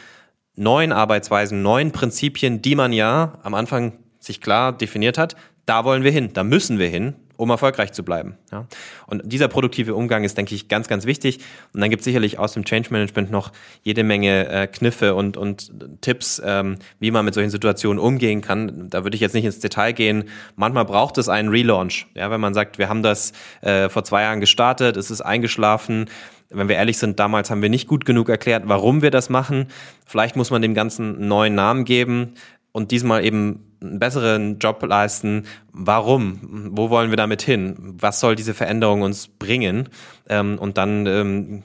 [0.61, 5.35] neuen Arbeitsweisen, neuen Prinzipien, die man ja am Anfang sich klar definiert hat,
[5.65, 8.37] da wollen wir hin, da müssen wir hin, um erfolgreich zu bleiben.
[8.53, 8.67] Ja.
[9.07, 11.39] Und dieser produktive Umgang ist, denke ich, ganz, ganz wichtig.
[11.73, 13.53] Und dann gibt es sicherlich aus dem Change Management noch
[13.83, 18.91] jede Menge äh, Kniffe und, und Tipps, ähm, wie man mit solchen Situationen umgehen kann.
[18.91, 20.25] Da würde ich jetzt nicht ins Detail gehen.
[20.57, 22.07] Manchmal braucht es einen Relaunch.
[22.15, 23.33] Ja, wenn man sagt, wir haben das
[23.63, 26.11] äh, vor zwei Jahren gestartet, es ist eingeschlafen,
[26.51, 29.67] wenn wir ehrlich sind, damals haben wir nicht gut genug erklärt, warum wir das machen.
[30.07, 32.35] Vielleicht muss man dem Ganzen einen neuen Namen geben
[32.73, 35.47] und diesmal eben einen besseren Job leisten.
[35.73, 36.71] Warum?
[36.73, 37.77] Wo wollen wir damit hin?
[37.99, 39.89] Was soll diese Veränderung uns bringen?
[40.29, 41.63] Ähm, und dann, ähm,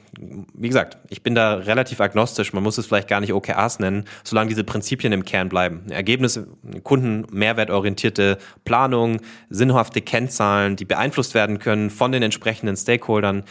[0.54, 2.54] wie gesagt, ich bin da relativ agnostisch.
[2.54, 5.90] Man muss es vielleicht gar nicht OKRs nennen, solange diese Prinzipien im Kern bleiben.
[5.90, 6.48] Ergebnisse,
[6.84, 9.20] Kunden, mehrwertorientierte Planung,
[9.50, 13.44] sinnhafte Kennzahlen, die beeinflusst werden können von den entsprechenden Stakeholdern.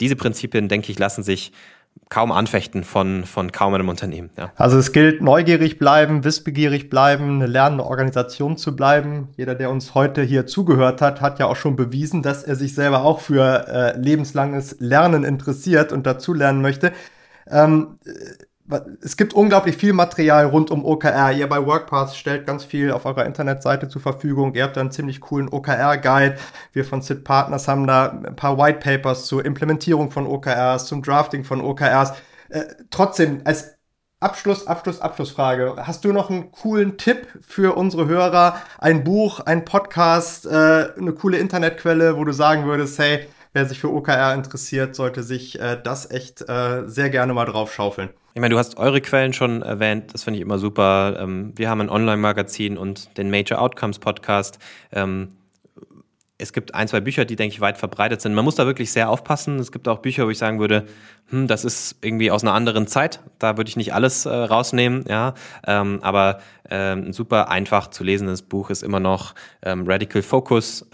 [0.00, 1.52] Diese Prinzipien, denke ich, lassen sich
[2.08, 4.30] kaum anfechten von, von kaum einem Unternehmen.
[4.36, 4.52] Ja.
[4.56, 9.28] Also es gilt, neugierig bleiben, wissbegierig bleiben, eine lernende Organisation zu bleiben.
[9.36, 12.74] Jeder, der uns heute hier zugehört hat, hat ja auch schon bewiesen, dass er sich
[12.74, 16.92] selber auch für äh, lebenslanges Lernen interessiert und dazulernen möchte.
[17.50, 17.98] Ähm,
[19.02, 21.32] es gibt unglaublich viel Material rund um OKR.
[21.32, 24.54] Ihr bei WorkPath stellt ganz viel auf eurer Internetseite zur Verfügung.
[24.54, 26.36] Ihr habt da einen ziemlich coolen OKR-Guide.
[26.72, 31.02] Wir von SIT Partners haben da ein paar White Papers zur Implementierung von OKRs, zum
[31.02, 32.12] Drafting von OKRs.
[32.48, 33.72] Äh, trotzdem, als
[34.20, 35.74] Abschluss, Abschluss, Abschlussfrage.
[35.78, 38.56] Hast du noch einen coolen Tipp für unsere Hörer?
[38.78, 43.80] Ein Buch, ein Podcast, äh, eine coole Internetquelle, wo du sagen würdest, hey, wer sich
[43.80, 48.10] für OKR interessiert, sollte sich äh, das echt äh, sehr gerne mal drauf schaufeln.
[48.34, 51.18] Ich meine, du hast eure Quellen schon erwähnt, das finde ich immer super.
[51.20, 54.58] Ähm, wir haben ein Online-Magazin und den Major Outcomes Podcast.
[54.90, 55.36] Ähm,
[56.38, 58.32] es gibt ein, zwei Bücher, die, denke ich, weit verbreitet sind.
[58.32, 59.58] Man muss da wirklich sehr aufpassen.
[59.58, 60.86] Es gibt auch Bücher, wo ich sagen würde,
[61.28, 63.20] hm, das ist irgendwie aus einer anderen Zeit.
[63.38, 65.34] Da würde ich nicht alles äh, rausnehmen, ja.
[65.66, 70.86] Ähm, aber ein super einfach zu lesendes Buch ist immer noch Radical Focus.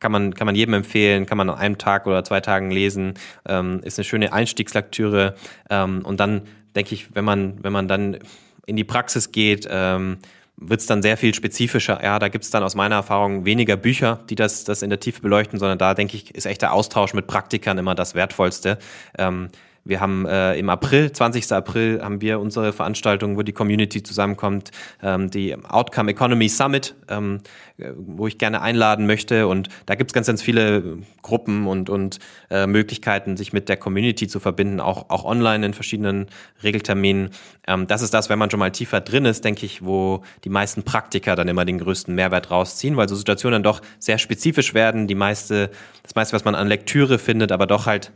[0.00, 3.14] Kann man, kann man jedem empfehlen, kann man an einem Tag oder zwei Tagen lesen.
[3.46, 5.34] Ähm, ist eine schöne Einstiegslektüre.
[5.70, 6.42] Ähm, und dann
[6.74, 8.18] denke ich, wenn man, wenn man dann
[8.66, 10.18] in die Praxis geht, ähm,
[10.56, 12.02] wird es dann sehr viel spezifischer.
[12.02, 15.00] Ja, da gibt es dann aus meiner Erfahrung weniger Bücher, die das, das in der
[15.00, 18.78] Tiefe beleuchten, sondern da denke ich, ist echt der Austausch mit Praktikern immer das Wertvollste.
[19.18, 19.48] Ähm,
[19.84, 21.50] wir haben äh, im April, 20.
[21.52, 24.70] April, haben wir unsere Veranstaltung, wo die Community zusammenkommt,
[25.02, 27.40] ähm, die Outcome Economy Summit, ähm,
[27.78, 29.48] äh, wo ich gerne einladen möchte.
[29.48, 32.20] Und da gibt es ganz, ganz viele Gruppen und, und
[32.50, 36.26] äh, Möglichkeiten, sich mit der Community zu verbinden, auch, auch online in verschiedenen
[36.62, 37.30] Regelterminen.
[37.66, 40.50] Ähm, das ist das, wenn man schon mal tiefer drin ist, denke ich, wo die
[40.50, 44.74] meisten Praktiker dann immer den größten Mehrwert rausziehen, weil so Situationen dann doch sehr spezifisch
[44.74, 45.08] werden.
[45.08, 45.70] Die meiste,
[46.04, 48.12] das meiste, was man an Lektüre findet, aber doch halt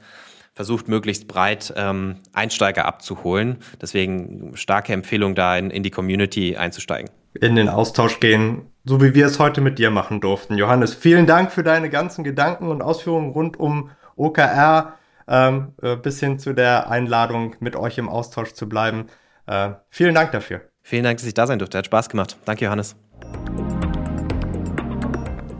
[0.56, 3.58] versucht, möglichst breit ähm, Einsteiger abzuholen.
[3.80, 7.10] Deswegen starke Empfehlung, da in, in die Community einzusteigen.
[7.38, 10.56] In den Austausch gehen, so wie wir es heute mit dir machen durften.
[10.56, 14.94] Johannes, vielen Dank für deine ganzen Gedanken und Ausführungen rund um OKR
[15.28, 19.06] ähm, äh, bis hin zu der Einladung, mit euch im Austausch zu bleiben.
[19.46, 20.62] Äh, vielen Dank dafür.
[20.82, 21.76] Vielen Dank, dass ich da sein durfte.
[21.76, 22.38] Hat Spaß gemacht.
[22.46, 22.96] Danke, Johannes.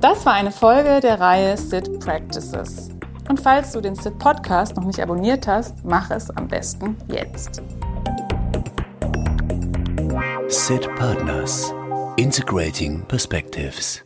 [0.00, 2.95] Das war eine Folge der Reihe SIT Practices.
[3.28, 7.62] Und falls du den SIT Podcast noch nicht abonniert hast, mach es am besten jetzt.
[10.48, 11.74] SIT Partners
[12.16, 14.05] Integrating Perspectives